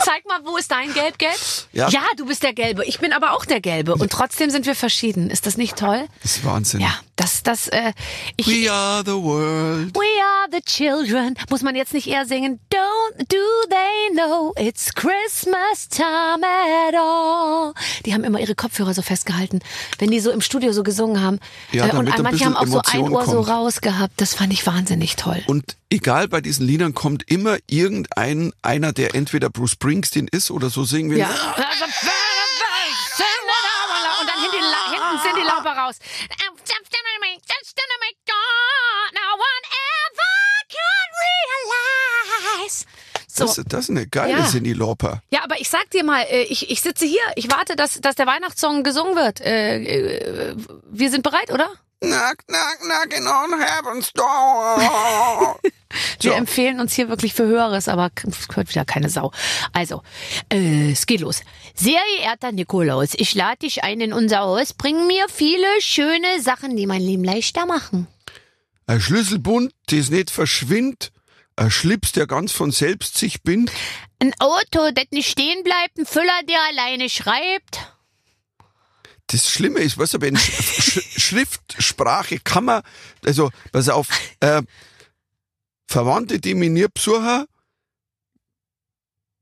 [0.03, 1.35] zeig mal, wo ist dein Gelb-Gelb?
[1.73, 1.89] Ja.
[1.89, 2.85] ja, du bist der Gelbe.
[2.85, 3.95] Ich bin aber auch der Gelbe.
[3.95, 5.29] Und trotzdem sind wir verschieden.
[5.29, 6.07] Ist das nicht toll?
[6.21, 6.79] Das ist Wahnsinn.
[6.79, 7.93] Ja, das, das, äh,
[8.37, 9.95] ich, We are the world.
[9.95, 11.35] We are the children.
[11.49, 12.59] Muss man jetzt nicht eher singen?
[12.73, 13.37] Don't do
[13.69, 17.73] they know it's Christmas time at all?
[18.05, 19.59] Die haben immer ihre Kopfhörer so festgehalten,
[19.99, 21.39] wenn die so im Studio so gesungen haben.
[21.71, 23.49] Ja, Äh, und manche haben auch so ein Ohr so kommt.
[23.49, 24.13] rausgehabt.
[24.17, 25.43] Das fand ich wahnsinnig toll.
[25.47, 30.69] Und egal bei diesen Liedern kommt immer irgendein einer, der entweder Bruce Springsteen ist oder
[30.69, 31.19] so singen will.
[31.19, 31.29] Ja.
[34.21, 35.97] Und dann hinten, hinten sind die Lauper raus.
[43.35, 43.45] So.
[43.45, 44.47] Das, das ist eine geile Ja.
[44.47, 45.21] Cindy Lauper.
[45.29, 48.15] Ja, aber ich sag dir mal, äh, ich, ich sitze hier, ich warte, dass, dass
[48.15, 49.41] der Weihnachtssong gesungen wird.
[49.41, 50.55] Äh, äh,
[50.89, 51.69] wir sind bereit, oder?
[52.01, 55.59] Knock, knock, knocking on heaven's door.
[56.19, 56.37] Wir So.
[56.37, 59.31] empfehlen uns hier wirklich für Höheres, aber es hört wieder keine Sau.
[59.71, 60.01] Also,
[60.51, 61.41] äh, es geht los.
[61.73, 64.73] Sehr geehrter Nikolaus, ich lade dich ein in unser Haus.
[64.73, 68.07] Bring mir viele schöne Sachen, die mein Leben leichter machen.
[68.87, 71.11] Ein Schlüsselbund, das nicht verschwindt.
[71.55, 73.71] Ein Schlips, der ganz von selbst sich bindt.
[74.19, 77.79] Ein Auto, das nicht stehen bleibt, ein Füller, der alleine schreibt.
[79.27, 82.81] Das Schlimme ist, weißt du, wenn Sch Sch Schriftsprache kann man,
[83.25, 84.07] also, pass auf,
[84.39, 84.61] äh,
[85.87, 87.45] Verwandte, die mich nie besuchen,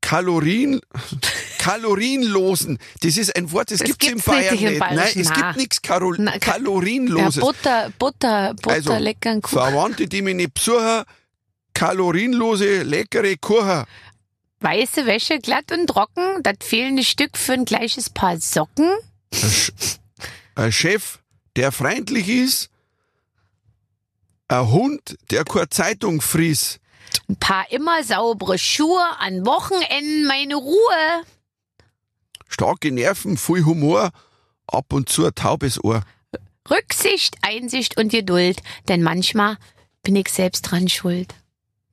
[0.01, 0.81] Kalorien,
[1.59, 4.79] kalorienlosen, das ist ein Wort, das, Das gibt's gibt's Bayern nicht im nicht.
[4.81, 7.41] Nein, es gibt nichts Karo Na, ka- Ja, kalorienloses.
[7.41, 9.57] Butter, Butter, Butter, also, leckeren Kuchen.
[9.57, 11.03] Verwandte, die mich nicht besuchen,
[11.73, 13.85] kalorienlose, leckere Kuchen.
[14.59, 18.89] Weiße Wäsche, glatt und trocken, das fehlende Stück für ein gleiches Paar Socken.
[20.55, 21.19] Ein, Chef,
[21.55, 22.69] der freundlich ist,
[24.47, 26.79] ein Hund, der keine Zeitung frisst.
[27.27, 31.23] Ein paar immer saubere Schuhe, an Wochenenden meine Ruhe.
[32.47, 34.11] Starke Nerven, viel Humor,
[34.67, 36.03] ab und zu ein taubes Ohr.
[36.69, 39.57] Rücksicht, Einsicht und Geduld, denn manchmal
[40.03, 41.33] bin ich selbst dran schuld.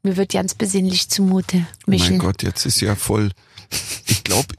[0.03, 1.66] Mir wird ganz besinnlich zumute.
[1.87, 2.11] Michel.
[2.11, 3.31] Mein Gott, jetzt ist ja voll.
[4.06, 4.54] Ich glaube,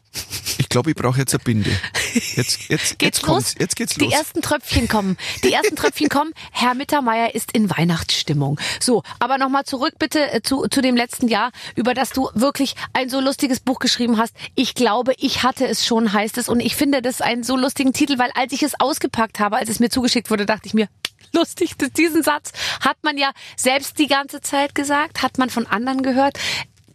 [0.58, 1.72] ich, glaub, ich brauche jetzt eine Binde.
[2.14, 3.56] Jetzt, jetzt, Geht's jetzt los?
[3.58, 4.14] jetzt geht's Die los.
[4.14, 5.18] ersten Tröpfchen kommen.
[5.44, 6.34] Die ersten Tröpfchen kommen.
[6.52, 8.60] Herr Mittermeier ist in Weihnachtsstimmung.
[8.80, 12.76] So, aber nochmal zurück bitte äh, zu, zu dem letzten Jahr, über das du wirklich
[12.94, 14.36] ein so lustiges Buch geschrieben hast.
[14.56, 16.50] Ich glaube, ich hatte es schon, heißt es.
[16.50, 19.70] Und ich finde das einen so lustigen Titel, weil als ich es ausgepackt habe, als
[19.70, 20.88] es mir zugeschickt wurde, dachte ich mir,
[21.34, 26.04] lustig, diesen Satz hat man ja selbst die ganze Zeit gesagt, hat man von anderen
[26.04, 26.38] gehört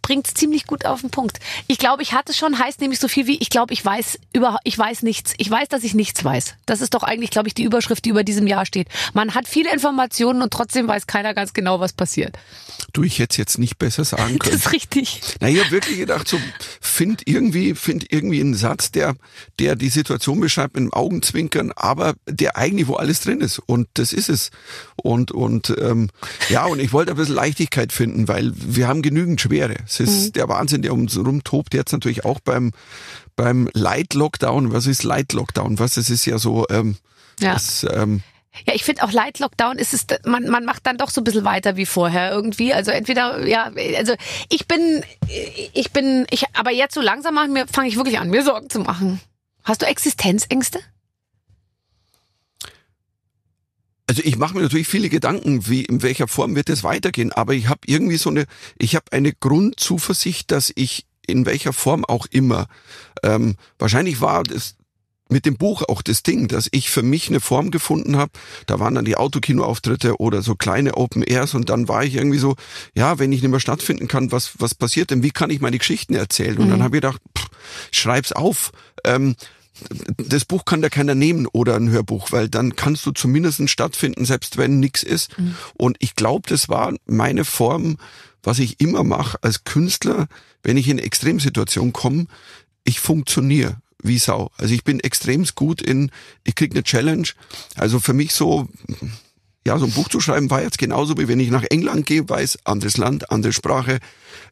[0.07, 1.37] bringt's ziemlich gut auf den Punkt.
[1.67, 4.57] Ich glaube, ich hatte schon, heißt nämlich so viel wie, ich glaube, ich weiß über,
[4.63, 5.33] ich weiß nichts.
[5.37, 6.55] Ich weiß, dass ich nichts weiß.
[6.65, 8.87] Das ist doch eigentlich, glaube ich, die Überschrift, die über diesem Jahr steht.
[9.13, 12.37] Man hat viele Informationen und trotzdem weiß keiner ganz genau, was passiert.
[12.93, 14.55] Du, ich hätte jetzt nicht besser sagen Das können.
[14.61, 15.21] ist richtig.
[15.41, 16.39] Na, ich habe wirklich gedacht, so
[16.79, 19.15] find irgendwie, find irgendwie einen Satz, der,
[19.59, 23.59] der die Situation beschreibt mit dem Augenzwinkern, aber der eigentlich wo alles drin ist.
[23.59, 24.51] Und das ist es.
[24.95, 26.09] Und und ähm,
[26.47, 29.75] ja, und ich wollte ein bisschen Leichtigkeit finden, weil wir haben genügend Schwere.
[29.99, 32.71] Es ist der Wahnsinn, der um uns rumtobt jetzt natürlich auch beim
[33.35, 34.73] beim Light Lockdown.
[34.73, 35.79] Was ist Light Lockdown?
[35.79, 35.97] Was?
[35.97, 36.65] Es ist ja so.
[36.69, 36.97] Ähm,
[37.39, 37.53] Ja.
[37.53, 38.21] Das, ähm,
[38.65, 41.23] Ja, ich finde auch Light Lockdown ist es, man, man macht dann doch so ein
[41.23, 42.73] bisschen weiter wie vorher irgendwie.
[42.73, 44.15] Also entweder, ja, also
[44.49, 45.03] ich bin,
[45.73, 47.35] ich bin, ich, aber jetzt so langsam
[47.71, 49.21] fange ich wirklich an, mir Sorgen zu machen.
[49.63, 50.79] Hast du Existenzängste?
[54.07, 57.53] Also ich mache mir natürlich viele Gedanken, wie in welcher Form wird es weitergehen, aber
[57.53, 58.45] ich habe irgendwie so eine,
[58.77, 62.67] ich habe eine Grundzuversicht, dass ich in welcher Form auch immer,
[63.21, 64.75] ähm, wahrscheinlich war das
[65.29, 68.31] mit dem Buch auch das Ding, dass ich für mich eine Form gefunden habe.
[68.65, 72.37] Da waren dann die Autokinoauftritte oder so kleine Open Airs und dann war ich irgendwie
[72.37, 72.55] so,
[72.95, 75.23] ja, wenn ich nicht mehr stattfinden kann, was was passiert denn?
[75.23, 76.57] Wie kann ich meine Geschichten erzählen?
[76.57, 77.47] Und dann habe ich gedacht, pff,
[77.91, 78.71] schreib's auf.
[79.03, 79.35] Ähm,
[80.17, 84.25] das Buch kann da keiner nehmen oder ein Hörbuch, weil dann kannst du zumindest stattfinden,
[84.25, 85.37] selbst wenn nichts ist.
[85.37, 85.55] Mhm.
[85.75, 87.97] Und ich glaube, das war meine Form,
[88.43, 90.27] was ich immer mache als Künstler,
[90.63, 92.27] wenn ich in Extremsituationen komme,
[92.83, 94.51] ich funktioniere wie Sau.
[94.57, 96.11] Also ich bin extrem gut in,
[96.43, 97.27] ich krieg eine Challenge.
[97.75, 98.69] Also für mich so,
[99.67, 102.27] ja, so ein Buch zu schreiben war jetzt genauso wie wenn ich nach England gehe,
[102.27, 103.99] weiß, anderes Land, andere Sprache.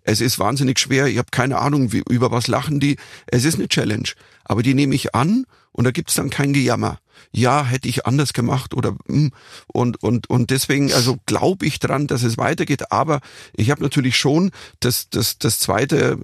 [0.04, 1.08] Es ist wahnsinnig schwer.
[1.08, 2.98] Ich habe keine Ahnung, wie, über was lachen die.
[3.26, 4.10] Es ist eine Challenge.
[4.44, 7.00] Aber die nehme ich an und da gibt's dann kein Gejammer
[7.32, 9.32] ja, hätte ich anders gemacht oder hm,
[9.68, 13.22] und und und deswegen also glaube ich dran, dass es weitergeht, aber
[13.56, 16.18] ich habe natürlich schon das das das zweite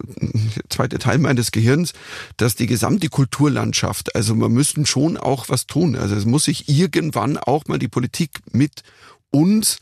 [0.69, 1.93] zweite Teil meines Gehirns,
[2.37, 5.95] dass die gesamte Kulturlandschaft, also man müssten schon auch was tun.
[5.95, 8.83] Also es muss sich irgendwann auch mal die Politik mit
[9.31, 9.77] uns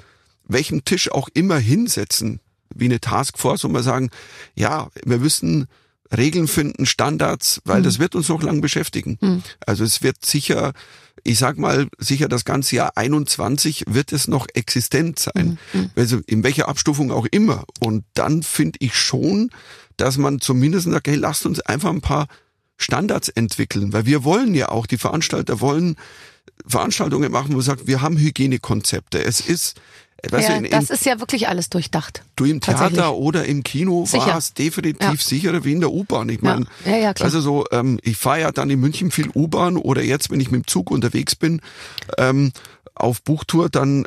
[0.50, 2.42] welchem Tisch auch immer hinsetzen,
[2.76, 4.10] wie eine Taskforce, und mal sagen,
[4.56, 5.68] ja, wir müssen
[6.16, 7.84] Regeln finden, Standards, weil mhm.
[7.84, 9.18] das wird uns noch lang beschäftigen.
[9.22, 9.44] Mhm.
[9.66, 10.74] Also es wird sicher
[11.24, 15.58] ich sag mal, sicher das ganze Jahr 21 wird es noch existent sein.
[15.74, 15.90] Mhm.
[15.96, 17.66] Also in welcher Abstufung auch immer.
[17.80, 19.50] Und dann finde ich schon,
[19.98, 22.28] dass man zumindest sagt, hey, lasst uns einfach ein paar
[22.78, 25.98] Standards entwickeln, weil wir wollen ja auch, die Veranstalter wollen
[26.66, 29.24] Veranstaltungen machen, wo man sagt, wir haben Hygienekonzepte.
[29.24, 29.80] Es ist,
[30.30, 32.24] Weißt ja, du, in, das ist ja wirklich alles durchdacht.
[32.36, 35.16] Du im Theater oder im Kino war es definitiv ja.
[35.16, 36.30] sicherer wie in der U-Bahn.
[36.30, 36.98] Ich meine, ja.
[36.98, 40.40] ja, also so, ähm, ich fahre ja dann in München viel U-Bahn oder jetzt, wenn
[40.40, 41.62] ich mit dem Zug unterwegs bin,
[42.18, 42.52] ähm,
[42.96, 44.06] auf Buchtour, dann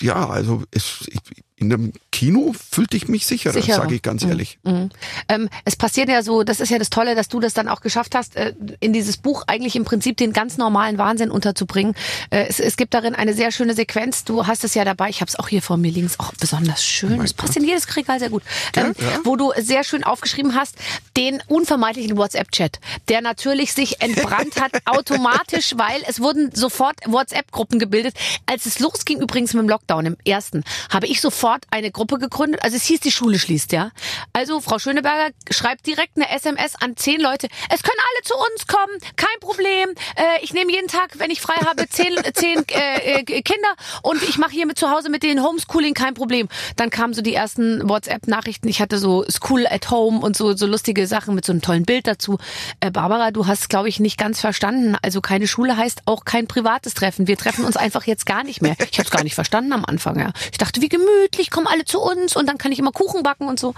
[0.00, 1.20] ja, also es, ich,
[1.62, 3.82] in einem Kino fühlte ich mich sicherer, sicherer.
[3.82, 4.30] sage ich ganz mhm.
[4.30, 4.58] ehrlich.
[4.64, 4.90] Mhm.
[5.28, 7.80] Ähm, es passiert ja so, das ist ja das Tolle, dass du das dann auch
[7.80, 11.94] geschafft hast, äh, in dieses Buch eigentlich im Prinzip den ganz normalen Wahnsinn unterzubringen.
[12.30, 14.24] Äh, es, es, gibt darin eine sehr schöne Sequenz.
[14.24, 16.84] Du hast es ja dabei, ich habe es auch hier vor mir ist auch besonders
[16.84, 17.20] schön.
[17.20, 18.42] Oh es passt in jedes Regal sehr gut.
[18.76, 19.18] Ähm, ja, ja.
[19.24, 20.76] Wo du sehr schön aufgeschrieben hast,
[21.16, 28.14] den unvermeidlichen WhatsApp-Chat, der natürlich sich entbrannt hat automatisch, weil es wurden sofort WhatsApp-Gruppen gebildet.
[28.46, 32.18] Als es losging übrigens mit dem Lockdown im ersten, habe ich sofort sofort eine Gruppe
[32.18, 32.62] gegründet.
[32.62, 33.90] Also es hieß, die Schule schließt, ja.
[34.32, 37.48] Also Frau Schöneberger schreibt direkt eine SMS an zehn Leute.
[37.70, 39.90] Es können alle zu uns kommen, kein Problem.
[40.16, 44.22] Äh, ich nehme jeden Tag, wenn ich frei habe, zehn, zehn äh, äh, Kinder und
[44.22, 46.48] ich mache hier mit zu Hause mit denen Homeschooling, kein Problem.
[46.76, 48.68] Dann kamen so die ersten WhatsApp-Nachrichten.
[48.68, 51.84] Ich hatte so School at Home und so, so lustige Sachen mit so einem tollen
[51.84, 52.38] Bild dazu.
[52.80, 54.96] Äh, Barbara, du hast, glaube ich, nicht ganz verstanden.
[55.02, 57.26] Also keine Schule heißt auch kein privates Treffen.
[57.26, 58.76] Wir treffen uns einfach jetzt gar nicht mehr.
[58.90, 60.18] Ich habe es gar nicht verstanden am Anfang.
[60.18, 60.32] Ja.
[60.50, 63.22] Ich dachte, wie gemütlich endlich kommen alle zu uns und dann kann ich immer Kuchen
[63.22, 63.74] backen und so.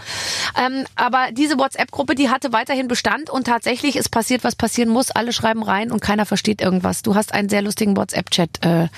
[0.56, 5.10] Ähm, aber diese WhatsApp-Gruppe, die hatte weiterhin Bestand und tatsächlich ist passiert, was passieren muss.
[5.10, 7.02] Alle schreiben rein und keiner versteht irgendwas.
[7.02, 8.64] Du hast einen sehr lustigen WhatsApp-Chat.
[8.64, 8.88] Äh,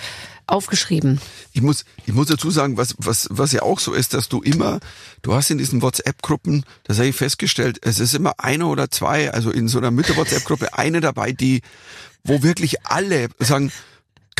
[0.48, 1.20] aufgeschrieben.
[1.54, 4.42] Ich muss, ich muss dazu sagen, was, was, was ja auch so ist, dass du
[4.42, 4.78] immer,
[5.22, 9.32] du hast in diesen WhatsApp-Gruppen, das habe ich festgestellt, es ist immer eine oder zwei,
[9.32, 11.62] also in so einer Mütter-WhatsApp-Gruppe eine dabei, die,
[12.22, 13.72] wo wirklich alle sagen,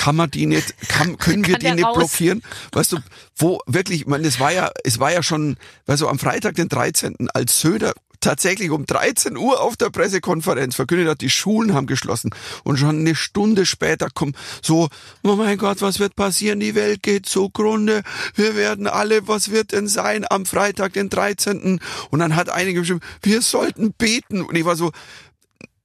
[0.07, 1.97] kann man die nicht, kann, können wir die nicht raus?
[1.97, 2.41] blockieren?
[2.71, 2.99] Weißt du,
[3.35, 6.55] wo wirklich, ich meine, es war ja, es war ja schon, weißt du, am Freitag,
[6.55, 11.75] den 13., als Söder tatsächlich um 13 Uhr auf der Pressekonferenz verkündet hat, die Schulen
[11.75, 12.31] haben geschlossen.
[12.63, 14.89] Und schon eine Stunde später kommt so,
[15.25, 16.61] oh mein Gott, was wird passieren?
[16.61, 18.03] Die Welt geht zugrunde.
[18.37, 21.81] Wir werden alle, was wird denn sein am Freitag, den 13.
[22.11, 24.43] Und dann hat einige geschrieben, wir sollten beten.
[24.43, 24.93] Und ich war so,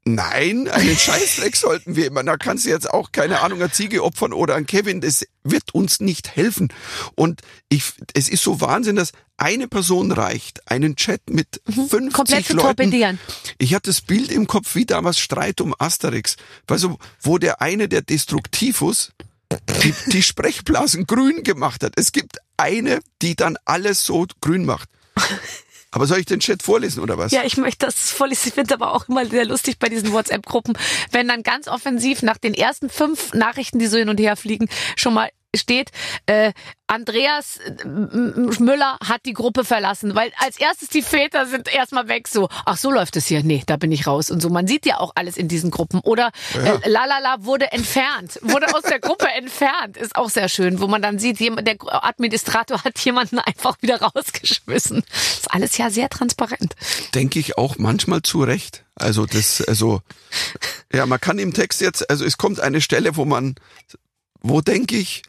[0.03, 2.23] Nein, einen Scheißdreck sollten wir immer.
[2.23, 4.99] Da kannst du jetzt auch, keine Ahnung, eine Ziege opfern oder ein Kevin.
[4.99, 6.69] Das wird uns nicht helfen.
[7.13, 12.13] Und ich, es ist so Wahnsinn, dass eine Person reicht, einen Chat mit mhm, 50
[12.13, 12.59] komplett Leuten.
[12.61, 13.19] Torpedieren.
[13.59, 16.35] Ich hatte das Bild im Kopf wie damals Streit um Asterix.
[16.67, 19.11] Weißt du, wo der eine, der Destruktivus,
[19.83, 21.93] die, die Sprechblasen grün gemacht hat.
[21.95, 24.89] Es gibt eine, die dann alles so grün macht.
[25.91, 27.31] Aber soll ich den Chat vorlesen oder was?
[27.31, 28.47] Ja, ich möchte das vorlesen.
[28.47, 30.77] Ich finde aber auch immer sehr lustig bei diesen WhatsApp-Gruppen,
[31.11, 34.69] wenn dann ganz offensiv nach den ersten fünf Nachrichten, die so hin und her fliegen,
[34.95, 35.91] schon mal steht,
[36.27, 36.53] äh,
[36.87, 42.27] Andreas äh, Müller hat die Gruppe verlassen, weil als erstes die Väter sind erstmal weg,
[42.27, 44.49] so, ach so läuft es hier, nee, da bin ich raus und so.
[44.49, 45.99] Man sieht ja auch alles in diesen Gruppen.
[46.01, 46.75] Oder ja.
[46.75, 51.01] äh, Lalala wurde entfernt, wurde aus der Gruppe entfernt, ist auch sehr schön, wo man
[51.01, 55.03] dann sieht, jemand, der Administrator hat jemanden einfach wieder rausgeschmissen.
[55.09, 56.75] Ist alles ja sehr transparent.
[57.13, 58.83] Denke ich auch manchmal zu Recht.
[58.95, 60.01] Also das, also
[60.93, 63.55] ja, man kann im Text jetzt, also es kommt eine Stelle, wo man,
[64.41, 65.23] wo denke ich,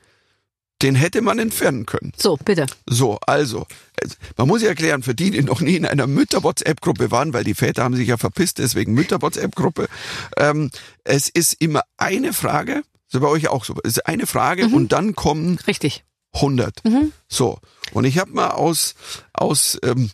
[0.83, 2.13] den hätte man entfernen können.
[2.17, 2.67] So, bitte.
[2.87, 3.67] So, also,
[4.37, 7.55] man muss ja erklären, für die, die noch nie in einer Mütter-WhatsApp-Gruppe waren, weil die
[7.55, 9.89] Väter haben sich ja verpisst, deswegen Mütter-WhatsApp-Gruppe.
[10.37, 10.71] Ähm,
[11.05, 14.75] es ist immer eine Frage, so bei euch auch so, es ist eine Frage mhm.
[14.75, 16.05] und dann kommen Richtig.
[16.35, 16.85] 100.
[16.85, 17.13] Mhm.
[17.29, 17.59] So,
[17.93, 18.95] und ich habe mal aus,
[19.33, 20.11] aus ähm,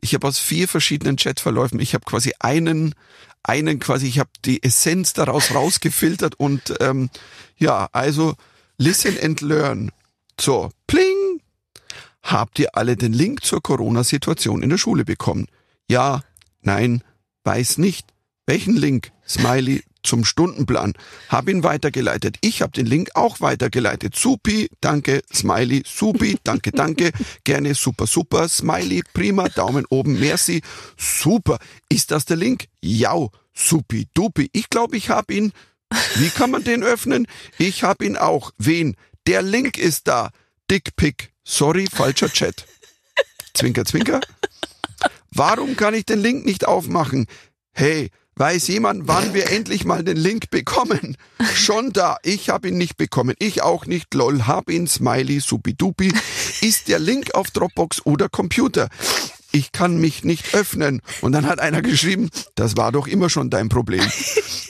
[0.00, 2.94] ich habe aus vier verschiedenen Chatverläufen, ich habe quasi einen,
[3.42, 7.10] einen quasi, ich habe die Essenz daraus rausgefiltert und ähm,
[7.56, 8.34] ja, also
[8.78, 9.92] listen and learn.
[10.40, 11.42] So, pling.
[12.22, 15.48] Habt ihr alle den Link zur Corona-Situation in der Schule bekommen?
[15.86, 16.22] Ja,
[16.62, 17.04] nein,
[17.44, 18.08] weiß nicht.
[18.46, 19.12] Welchen Link?
[19.28, 20.94] Smiley zum Stundenplan.
[21.28, 22.38] Hab ihn weitergeleitet.
[22.40, 24.16] Ich habe den Link auch weitergeleitet.
[24.16, 27.10] Supi, danke, Smiley, supi, danke, danke,
[27.44, 30.62] gerne, super, super, Smiley, prima, Daumen oben, merci,
[30.96, 31.58] super.
[31.90, 32.64] Ist das der Link?
[32.80, 33.14] Ja,
[33.52, 34.48] supi, dupi.
[34.52, 35.52] Ich glaube, ich habe ihn.
[36.14, 37.26] Wie kann man den öffnen?
[37.58, 38.52] Ich habe ihn auch.
[38.58, 38.96] Wen?
[39.26, 40.30] Der Link ist da.
[40.70, 41.32] Dickpick.
[41.44, 42.66] Sorry, falscher Chat.
[43.54, 44.20] Zwinker, zwinker.
[45.30, 47.26] Warum kann ich den Link nicht aufmachen?
[47.72, 48.10] Hey,
[48.40, 51.18] Weiß jemand, wann wir endlich mal den Link bekommen?
[51.54, 52.16] Schon da.
[52.22, 53.34] Ich habe ihn nicht bekommen.
[53.38, 54.14] Ich auch nicht.
[54.14, 54.86] Lol, hab ihn.
[54.86, 56.10] Smiley, supidupi.
[56.62, 58.88] Ist der Link auf Dropbox oder Computer?
[59.52, 61.02] Ich kann mich nicht öffnen.
[61.20, 64.10] Und dann hat einer geschrieben, das war doch immer schon dein Problem.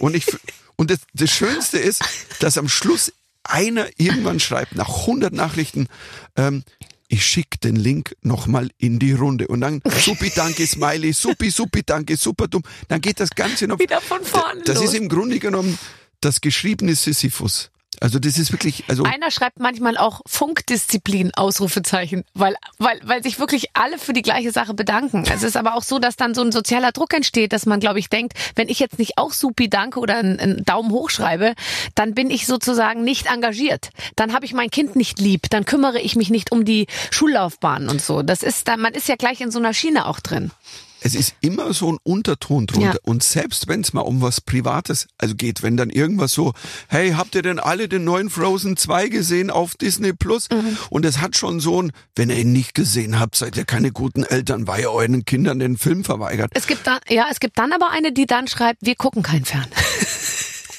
[0.00, 0.26] Und ich,
[0.74, 2.02] und das, das Schönste ist,
[2.40, 3.12] dass am Schluss
[3.50, 5.88] einer irgendwann schreibt, nach 100 Nachrichten,
[6.36, 6.62] ähm,
[7.08, 9.48] ich schicke den Link nochmal in die Runde.
[9.48, 12.62] Und dann supi, danke, Smiley, supi, supi, danke, super dumm.
[12.86, 13.80] Dann geht das Ganze noch.
[13.80, 14.62] Wieder von vorn.
[14.64, 14.86] Das los.
[14.86, 15.76] ist im Grunde genommen
[16.20, 17.70] das geschriebene Sisyphus.
[17.98, 23.38] Also das ist wirklich, also Einer schreibt manchmal auch Funkdisziplin, Ausrufezeichen, weil, weil, weil sich
[23.38, 25.24] wirklich alle für die gleiche Sache bedanken.
[25.30, 27.98] Es ist aber auch so, dass dann so ein sozialer Druck entsteht, dass man, glaube
[27.98, 31.54] ich, denkt, wenn ich jetzt nicht auch Supi danke oder einen, einen Daumen hoch schreibe,
[31.94, 33.90] dann bin ich sozusagen nicht engagiert.
[34.16, 37.88] Dann habe ich mein Kind nicht lieb, dann kümmere ich mich nicht um die Schullaufbahn
[37.88, 38.22] und so.
[38.22, 40.52] Das ist dann, man ist ja gleich in so einer Schiene auch drin.
[41.00, 42.94] Es ist immer so ein Unterton drunter.
[42.94, 43.00] Ja.
[43.04, 46.52] Und selbst wenn es mal um was Privates also geht, wenn dann irgendwas so,
[46.88, 50.48] hey, habt ihr denn alle den neuen Frozen 2 gesehen auf Disney Plus?
[50.90, 53.92] Und es hat schon so ein, wenn ihr ihn nicht gesehen habt, seid ihr keine
[53.92, 56.50] guten Eltern, weil ihr euren Kindern den Film verweigert.
[56.54, 59.44] Es gibt dann, ja, es gibt dann aber eine, die dann schreibt, wir gucken kein
[59.44, 59.66] Fern.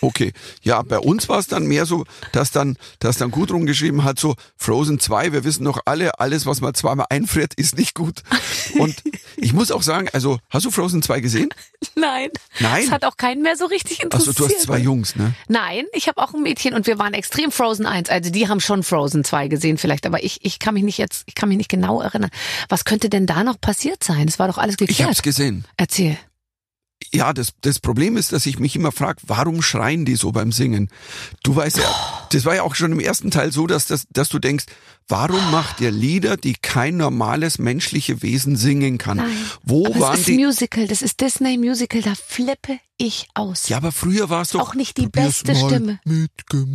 [0.01, 0.33] Okay,
[0.63, 4.19] ja, bei uns war es dann mehr so, dass dann, dass dann Gudrun geschrieben hat,
[4.19, 8.23] so Frozen 2, wir wissen doch alle, alles, was man zweimal einfriert, ist nicht gut.
[8.79, 8.95] Und
[9.37, 11.49] ich muss auch sagen, also, hast du Frozen 2 gesehen?
[11.95, 12.29] Nein.
[12.59, 12.83] Nein?
[12.83, 14.35] Das hat auch keinen mehr so richtig interessiert.
[14.35, 15.33] Achso, du hast zwei Jungs, ne?
[15.47, 18.09] Nein, ich habe auch ein Mädchen und wir waren extrem Frozen 1.
[18.09, 21.23] Also die haben schon Frozen 2 gesehen vielleicht, aber ich, ich kann mich nicht jetzt,
[21.27, 22.29] ich kann mich nicht genau erinnern.
[22.69, 24.27] Was könnte denn da noch passiert sein?
[24.27, 25.09] Es war doch alles Ich geklärt.
[25.09, 25.65] hab's gesehen.
[25.77, 26.17] Erzähl.
[27.11, 30.51] Ja, das, das Problem ist, dass ich mich immer frage, warum schreien die so beim
[30.51, 30.89] Singen?
[31.43, 34.29] Du weißt ja, das war ja auch schon im ersten Teil so, dass, das, dass
[34.29, 34.65] du denkst,
[35.07, 39.17] warum macht ihr Lieder, die kein normales menschliche Wesen singen kann?
[39.17, 39.37] Nein.
[39.63, 40.37] Wo aber waren es ist die?
[40.37, 43.67] Musical, das ist Disney Musical, da flippe ich aus.
[43.67, 45.99] Ja, aber früher war es doch Auch nicht die beste Stimme.
[46.05, 46.31] Mit.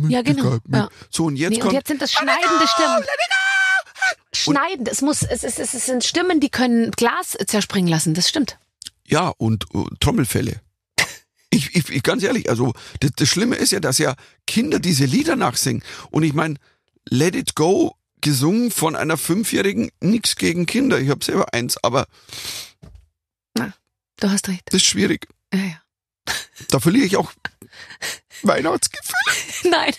[0.09, 0.89] Ja, genau, ja.
[1.09, 3.03] So und jetzt nee, kommt und jetzt sind das schneidende Stimmen.
[4.33, 4.87] Schneidend.
[4.87, 8.13] Es muss, es, ist, es sind Stimmen, die können Glas zerspringen lassen.
[8.13, 8.57] Das stimmt.
[9.07, 10.61] Ja, und äh, Trommelfälle.
[11.49, 15.05] Ich, ich, ich ganz ehrlich, also das, das Schlimme ist ja, dass ja Kinder diese
[15.05, 15.81] Lieder nachsingen.
[16.11, 16.55] Und ich meine,
[17.09, 20.99] Let It Go gesungen von einer Fünfjährigen, nix gegen Kinder.
[20.99, 22.07] Ich habe selber eins, aber
[24.19, 24.63] Du hast recht.
[24.65, 25.27] das ist schwierig.
[25.53, 25.81] Ja, ja.
[26.69, 27.31] Da verliere ich auch
[28.41, 29.15] Weihnachtsgefühl.
[29.71, 29.93] Nein,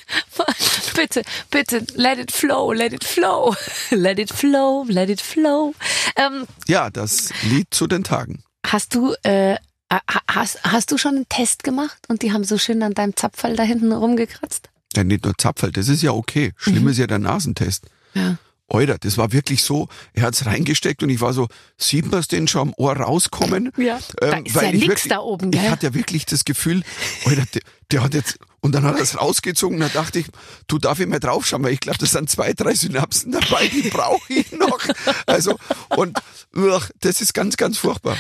[0.96, 3.54] bitte, bitte, let it flow, let it flow,
[3.90, 5.72] let it flow, let it flow.
[6.16, 8.42] Ähm, Ja, das Lied zu den Tagen.
[8.66, 9.56] Hast du, äh,
[9.92, 13.16] ha- hast, hast du schon einen Test gemacht und die haben so schön an deinem
[13.16, 14.68] Zapfall da hinten rumgekratzt?
[14.96, 16.52] Ja, nicht nur Zapfel, das ist ja okay.
[16.56, 16.88] Schlimm Mhm.
[16.88, 17.84] ist ja der Nasentest.
[18.14, 18.36] Ja.
[18.70, 21.48] Alter, das war wirklich so, er hat's reingesteckt und ich war so,
[21.78, 23.72] sieht man's denn schon am Ohr rauskommen?
[23.78, 23.98] Ja.
[24.20, 25.70] Da ist ja ich nix wirklich- da oben, Ich gell?
[25.70, 26.82] hatte ja wirklich das Gefühl,
[27.24, 30.26] Alter, der, der hat jetzt, und dann hat er es rausgezogen, da dachte ich,
[30.66, 33.88] du darf ich mal draufschauen, weil ich glaube, das sind zwei, drei Synapsen dabei, die
[33.88, 34.80] brauche ich noch.
[35.26, 35.56] Also,
[35.96, 36.18] und
[36.56, 38.16] uch, das ist ganz, ganz furchtbar.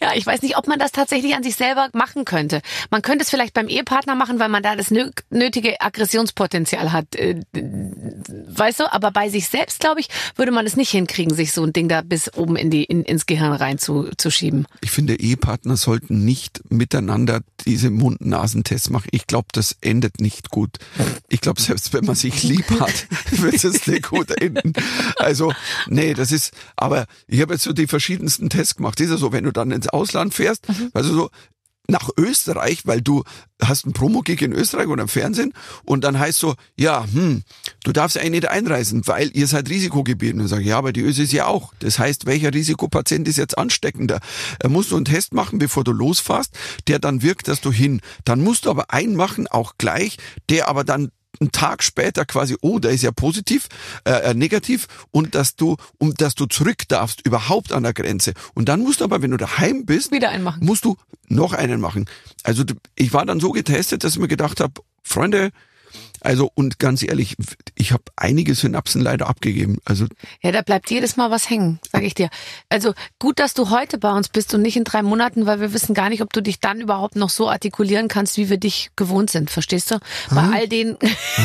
[0.00, 2.60] Ja, ich weiß nicht, ob man das tatsächlich an sich selber machen könnte.
[2.90, 7.14] Man könnte es vielleicht beim Ehepartner machen, weil man da das nö- nötige Aggressionspotenzial hat.
[7.16, 11.52] Äh, Weißt du, aber bei sich selbst, glaube ich, würde man es nicht hinkriegen, sich
[11.52, 14.66] so ein Ding da bis oben in die, in, ins Gehirn rein zu, zu schieben.
[14.80, 19.08] Ich finde, Ehepartner sollten nicht miteinander diese Mund-Nasentests machen.
[19.12, 20.76] Ich glaube, das endet nicht gut.
[21.28, 24.72] Ich glaube, selbst wenn man sich lieb hat, wird es nicht gut enden.
[25.16, 25.52] Also,
[25.88, 28.98] nee, das ist, aber ich habe jetzt so die verschiedensten Tests gemacht.
[28.98, 31.30] Das ist ja so, wenn du dann ins Ausland fährst, also so,
[31.90, 33.24] nach Österreich, weil du
[33.62, 35.52] hast einen Promo-Gig in Österreich oder im Fernsehen
[35.84, 37.42] und dann heißt so, ja, hm,
[37.84, 40.32] du darfst eigentlich nicht einreisen, weil ihr seid Risikogebiet.
[40.32, 41.72] Und dann sage ich, ja, aber die Ösis ja auch.
[41.80, 44.20] Das heißt, welcher Risikopatient ist jetzt ansteckender?
[44.58, 46.56] Er musst du einen Test machen, bevor du losfährst,
[46.88, 48.00] der dann wirkt, dass du hin.
[48.24, 50.16] Dann musst du aber einen machen, auch gleich,
[50.48, 53.68] der aber dann einen Tag später quasi, oh, der ist ja positiv,
[54.04, 58.34] äh, äh, negativ und dass du, um dass du zurück darfst, überhaupt an der Grenze.
[58.54, 60.64] Und dann musst du aber, wenn du daheim bist, Wieder einen machen.
[60.64, 60.96] musst du
[61.28, 62.06] noch einen machen.
[62.42, 62.64] Also
[62.96, 65.50] ich war dann so getestet, dass ich mir gedacht habe, Freunde,
[66.20, 67.36] also und ganz ehrlich,
[67.74, 69.78] ich habe einige Synapsen leider abgegeben.
[69.84, 70.06] Also
[70.42, 72.28] Ja, da bleibt jedes Mal was hängen, sage ich dir.
[72.68, 75.72] Also gut, dass du heute bei uns bist und nicht in drei Monaten, weil wir
[75.72, 78.90] wissen gar nicht, ob du dich dann überhaupt noch so artikulieren kannst, wie wir dich
[78.96, 79.50] gewohnt sind.
[79.50, 79.98] Verstehst du?
[80.30, 80.96] Bei all den,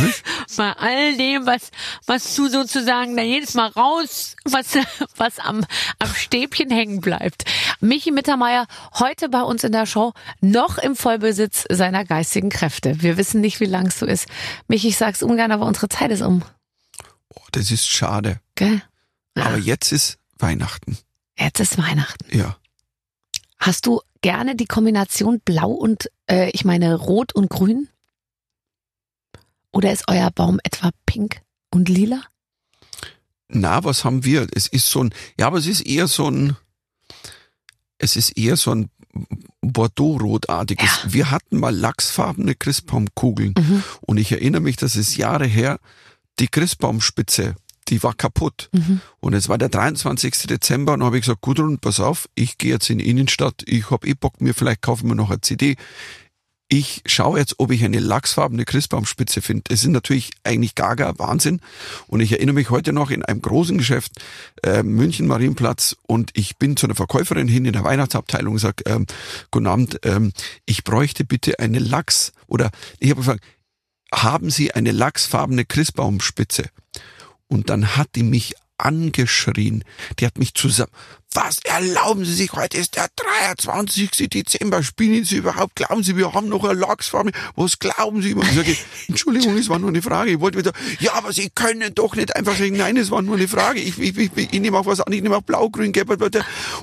[0.57, 1.71] bei all dem, was,
[2.05, 4.77] was du sozusagen da jedes Mal raus, was,
[5.17, 5.65] was am,
[5.99, 7.45] am Stäbchen hängen bleibt.
[7.79, 8.67] Michi Mittermeier
[8.99, 13.01] heute bei uns in der Show noch im Vollbesitz seiner geistigen Kräfte.
[13.01, 14.27] Wir wissen nicht, wie lang es so ist.
[14.67, 16.43] Michi, ich sag's ungern, aber unsere Zeit ist um.
[17.29, 18.39] oh, das ist schade.
[18.55, 18.81] Gell?
[19.35, 20.97] Aber jetzt ist Weihnachten.
[21.37, 22.25] Jetzt ist Weihnachten.
[22.35, 22.57] Ja.
[23.57, 27.89] Hast du gerne die Kombination Blau und, äh, ich meine, Rot und Grün?
[29.71, 32.21] Oder ist euer Baum etwa pink und lila?
[33.49, 34.47] Na, was haben wir?
[34.53, 36.55] Es ist so ein, ja, aber es ist eher so ein,
[37.97, 38.89] es ist eher so ein
[39.61, 41.03] Bordeaux-rotartiges.
[41.05, 41.13] Ja.
[41.13, 43.83] Wir hatten mal lachsfarbene Christbaumkugeln Mhm.
[44.01, 45.79] und ich erinnere mich, dass es Jahre her,
[46.39, 47.55] die Christbaumspitze,
[47.87, 48.69] die war kaputt.
[48.71, 49.01] Mhm.
[49.19, 50.47] Und es war der 23.
[50.47, 53.89] Dezember und habe ich gesagt, Gudrun, pass auf, ich gehe jetzt in die Innenstadt, ich
[53.91, 55.75] hab eh Bock, mir vielleicht kaufen wir noch eine CD.
[56.67, 59.65] Ich schaue jetzt, ob ich eine lachsfarbene Christbaumspitze finde.
[59.67, 61.61] Das ist natürlich eigentlich gaga Wahnsinn.
[62.07, 64.13] Und ich erinnere mich heute noch in einem großen Geschäft,
[64.63, 68.83] äh, München Marienplatz, und ich bin zu einer Verkäuferin hin in der Weihnachtsabteilung und sage,
[68.87, 69.05] ähm,
[69.51, 70.33] guten Abend, ähm,
[70.65, 73.43] ich bräuchte bitte eine Lachs, oder ich habe gefragt,
[74.11, 76.69] haben Sie eine lachsfarbene Christbaumspitze?
[77.47, 79.83] Und dann hat die mich angeschrien.
[80.19, 80.91] Die hat mich zusammen.
[81.37, 82.53] Was erlauben Sie sich?
[82.53, 84.09] Heute ist der 23.
[84.29, 84.81] Dezember.
[84.83, 85.75] Spielen Sie überhaupt?
[85.75, 87.31] Glauben Sie, wir haben noch eine Lachsfarbe?
[87.57, 88.33] Was glauben Sie?
[88.33, 88.73] Und ich sage,
[89.09, 90.31] Entschuldigung, es war nur eine Frage.
[90.31, 93.35] Ich wollte wieder, ja, aber Sie können doch nicht einfach sagen, nein, es war nur
[93.35, 93.81] eine Frage.
[93.81, 95.11] Ich, ich, ich, ich nehme auch was an.
[95.11, 96.09] Ich nehme auch blau, grün, gelb.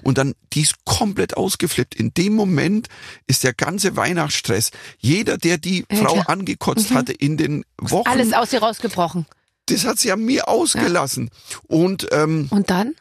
[0.03, 1.95] Und dann, die ist komplett ausgeflippt.
[1.95, 2.89] In dem Moment
[3.27, 4.71] ist der ganze Weihnachtsstress.
[4.99, 6.29] Jeder, der die Ja, Frau klar.
[6.29, 9.25] angekotzt hatte in den Wochen, Alles aus dir rausgebrochen.
[9.67, 11.31] das hat sie an mir ausgelassen.
[11.69, 12.95] Und ähm, Und dann?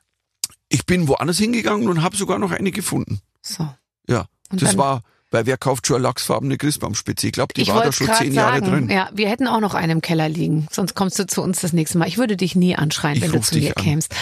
[0.71, 3.19] Ich bin woanders hingegangen und habe sogar noch eine gefunden.
[3.41, 3.67] So.
[4.07, 7.27] Ja, Und das war, weil wer kauft schon eine lachsfarbene Christbaumspitze?
[7.27, 8.89] Ich glaube, die ich war da schon zehn Jahre sagen, drin.
[8.89, 10.67] ja, wir hätten auch noch einen im Keller liegen.
[10.71, 12.07] Sonst kommst du zu uns das nächste Mal.
[12.07, 13.83] Ich würde dich nie anschreien, Ich wenn du zu mir an.
[13.83, 14.13] kämst.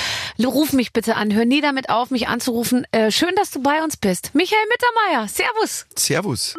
[0.44, 1.34] Ruf mich bitte an.
[1.34, 2.86] Hör nie damit auf, mich anzurufen.
[2.92, 4.32] Äh, schön, dass du bei uns bist.
[4.34, 5.28] Michael Mittermeier.
[5.28, 5.86] Servus.
[5.98, 6.56] Servus.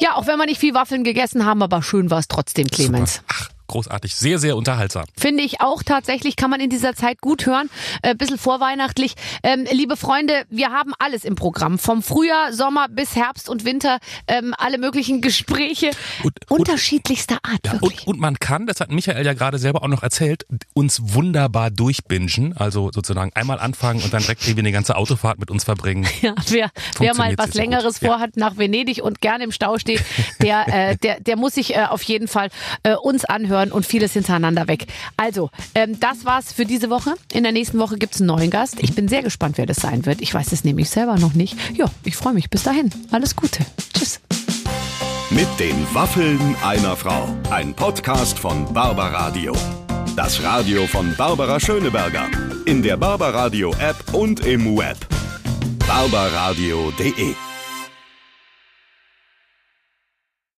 [0.00, 3.14] Ja, auch wenn wir nicht viel Waffeln gegessen haben, aber schön war es trotzdem, Clemens.
[3.16, 3.26] Super.
[3.32, 4.14] Ach, großartig.
[4.14, 5.04] Sehr, sehr unterhaltsam.
[5.16, 7.70] Finde ich auch tatsächlich, kann man in dieser Zeit gut hören.
[8.02, 9.14] Äh, bisschen vorweihnachtlich.
[9.42, 11.78] Ähm, liebe Freunde, wir haben alles im Programm.
[11.78, 13.98] Vom Frühjahr, Sommer bis Herbst und Winter.
[14.26, 15.90] Ähm, alle möglichen Gespräche
[16.22, 19.88] Und- unterschiedlichster Art, Ja, und, und man kann, das hat Michael ja gerade selber auch
[19.88, 22.54] noch erzählt, uns wunderbar durchbingen.
[22.56, 26.06] Also sozusagen einmal anfangen und dann direkt irgendwie eine ganze Autofahrt mit uns verbringen.
[26.24, 28.02] Ja, wer, wer mal was Längeres gut.
[28.02, 28.08] Ja.
[28.14, 30.02] vorhat nach Venedig und gerne im Stau steht,
[30.40, 32.48] der, äh, der, der muss sich äh, auf jeden Fall
[32.82, 34.86] äh, uns anhören und vieles hintereinander weg.
[35.16, 37.14] Also, ähm, das war's für diese Woche.
[37.32, 38.76] In der nächsten Woche gibt's einen neuen Gast.
[38.80, 40.20] Ich bin sehr gespannt, wer das sein wird.
[40.20, 41.56] Ich weiß es nämlich selber noch nicht.
[41.76, 42.50] Ja, ich freue mich.
[42.50, 42.90] Bis dahin.
[43.10, 43.64] Alles Gute.
[43.96, 44.20] Tschüss.
[45.30, 47.28] Mit den Waffeln einer Frau.
[47.50, 49.52] Ein Podcast von Barbaradio.
[50.16, 52.28] Das Radio von Barbara Schöneberger.
[52.66, 54.98] In der Barbaradio App und im Web.
[55.86, 57.34] barbaradio.de